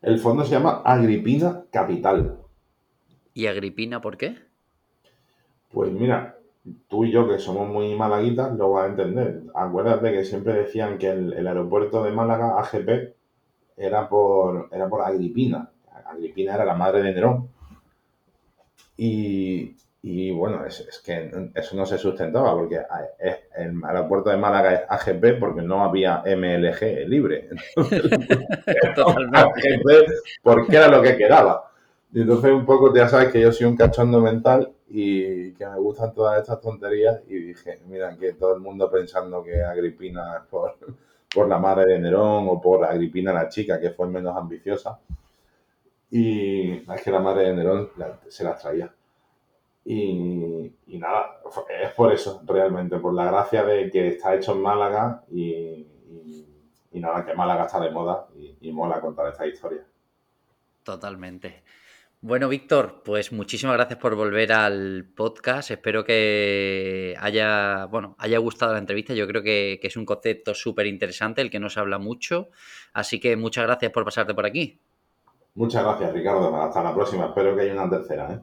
El 0.02 0.20
fondo 0.20 0.44
se 0.44 0.52
llama 0.52 0.82
Agripina 0.84 1.64
Capital. 1.72 2.40
¿Y 3.34 3.48
Agripina 3.48 4.02
por 4.02 4.18
qué? 4.18 4.38
Pues 5.72 5.92
mira, 5.92 6.39
tú 6.88 7.06
y 7.06 7.12
yo 7.12 7.28
que 7.28 7.40
somos 7.40 7.68
muy 7.70 7.96
malaguitas 7.96 8.54
lo 8.56 8.72
vas 8.72 8.86
a 8.86 8.90
entender. 8.90 9.42
Acuérdate 9.54 10.12
que 10.12 10.24
siempre 10.24 10.54
decían 10.54 10.98
que 10.98 11.10
el, 11.10 11.48
aeropuerto 11.48 12.04
de 12.04 12.12
Málaga, 12.12 12.60
AGP, 12.60 13.14
era 13.78 14.10
por, 14.10 14.70
era 14.72 14.90
por 14.90 15.02
Agripina. 15.02 15.70
Agripina 16.06 16.56
era 16.56 16.66
la 16.66 16.74
madre 16.74 17.02
de 17.02 17.14
Nerón. 17.14 17.50
Y, 18.98 20.32
bueno, 20.32 20.66
es, 20.66 21.02
que 21.06 21.32
eso 21.56 21.76
no 21.76 21.86
se 21.86 21.98
sustentaba 21.98 22.54
porque 22.54 22.82
el 23.56 23.84
aeropuerto 23.84 24.30
de 24.30 24.38
Málaga 24.38 24.74
es 24.74 24.82
AGP 24.90 25.40
porque 25.40 25.62
no 25.62 25.84
había 25.84 26.24
MLG 26.26 27.08
libre. 27.08 27.50
AGP 29.34 30.12
porque 30.44 30.76
era 30.76 30.88
lo 30.90 31.02
que 31.02 31.16
quedaba. 31.16 31.69
Y 32.12 32.22
entonces 32.22 32.52
un 32.52 32.66
poco 32.66 32.94
ya 32.94 33.08
sabes 33.08 33.32
que 33.32 33.42
yo 33.42 33.52
soy 33.52 33.68
un 33.68 33.78
cachondo 33.78 34.20
mental 34.20 34.74
y 34.88 35.54
que 35.54 35.68
me 35.68 35.78
gustan 35.78 36.14
todas 36.14 36.42
estas 36.42 36.60
tonterías 36.60 37.22
y 37.28 37.36
dije, 37.36 37.80
mira, 37.88 38.18
que 38.18 38.34
todo 38.34 38.56
el 38.56 38.62
mundo 38.62 38.90
pensando 38.90 39.44
que 39.44 39.62
Agripina 39.62 40.38
es 40.38 40.44
por, 40.50 40.78
por 41.34 41.48
la 41.48 41.60
madre 41.60 41.94
de 41.94 42.00
Nerón 42.00 42.48
o 42.50 42.60
por 42.60 42.84
Agripina 42.84 43.32
la 43.32 43.50
chica 43.50 43.80
que 43.80 43.92
fue 43.92 44.08
menos 44.08 44.36
ambiciosa. 44.36 45.00
Y 46.12 46.72
es 46.92 47.02
que 47.04 47.12
la 47.12 47.20
madre 47.20 47.50
de 47.50 47.54
Nerón 47.54 47.90
se 48.28 48.44
las 48.44 48.60
traía. 48.60 48.92
Y, 49.86 50.72
nada, 50.88 51.42
es 51.82 51.92
por 51.94 52.14
eso, 52.14 52.42
realmente, 52.46 52.98
por 52.98 53.14
la 53.14 53.26
gracia 53.26 53.64
de 53.64 53.90
que 53.90 54.10
está 54.10 54.36
hecho 54.36 54.54
en 54.54 54.62
Málaga 54.62 55.24
y, 55.32 55.88
nada, 56.94 57.26
que 57.26 57.34
Málaga 57.34 57.66
está 57.66 57.80
de 57.80 57.92
moda 57.92 58.28
y, 58.62 58.72
mola 58.72 59.00
contar 59.02 59.28
esta 59.28 59.48
historia. 59.48 59.84
Totalmente. 60.84 61.64
Bueno, 62.22 62.50
Víctor, 62.50 63.02
pues 63.06 63.32
muchísimas 63.32 63.78
gracias 63.78 63.98
por 63.98 64.14
volver 64.16 64.52
al 64.52 65.06
podcast. 65.16 65.72
Espero 65.72 66.04
que 66.04 67.16
haya, 67.18 67.86
bueno, 67.86 68.16
haya 68.20 68.38
gustado 68.40 68.74
la 68.74 68.80
entrevista. 68.80 69.14
Yo 69.14 69.26
creo 69.26 69.42
que, 69.42 69.80
que 69.82 69.88
es 69.88 69.96
un 69.96 70.06
concepto 70.06 70.54
súper 70.54 70.86
interesante, 70.88 71.42
el 71.42 71.50
que 71.50 71.62
no 71.62 71.70
se 71.70 71.80
habla 71.80 71.98
mucho. 71.98 72.50
Así 72.92 73.22
que 73.22 73.38
muchas 73.38 73.66
gracias 73.66 73.94
por 73.94 74.04
pasarte 74.04 74.34
por 74.34 74.46
aquí. 74.46 74.82
Muchas 75.56 75.84
gracias, 75.84 76.14
Ricardo. 76.14 76.56
Hasta 76.62 76.84
la 76.84 76.94
próxima. 76.94 77.28
Espero 77.28 77.56
que 77.56 77.62
haya 77.62 77.74
una 77.74 77.90
tercera. 77.90 78.34
¿eh? 78.34 78.40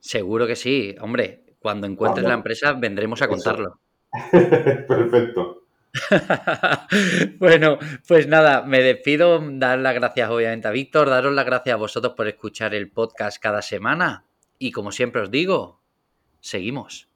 Seguro 0.00 0.46
que 0.46 0.56
sí. 0.56 0.96
Hombre, 1.00 1.44
cuando 1.58 1.86
encuentres 1.86 2.26
la 2.26 2.34
empresa 2.34 2.72
vendremos 2.72 3.20
a 3.20 3.28
contarlo. 3.28 3.78
Perfecto. 4.30 5.57
bueno, 7.38 7.78
pues 8.06 8.26
nada, 8.26 8.62
me 8.62 8.82
despido. 8.82 9.40
Dar 9.42 9.78
las 9.78 9.94
gracias 9.94 10.30
obviamente 10.30 10.68
a 10.68 10.72
Víctor, 10.72 11.10
daros 11.10 11.34
las 11.34 11.46
gracias 11.46 11.74
a 11.74 11.76
vosotros 11.76 12.14
por 12.14 12.28
escuchar 12.28 12.74
el 12.74 12.90
podcast 12.90 13.40
cada 13.40 13.62
semana. 13.62 14.24
Y 14.58 14.72
como 14.72 14.92
siempre 14.92 15.22
os 15.22 15.30
digo, 15.30 15.80
seguimos. 16.40 17.08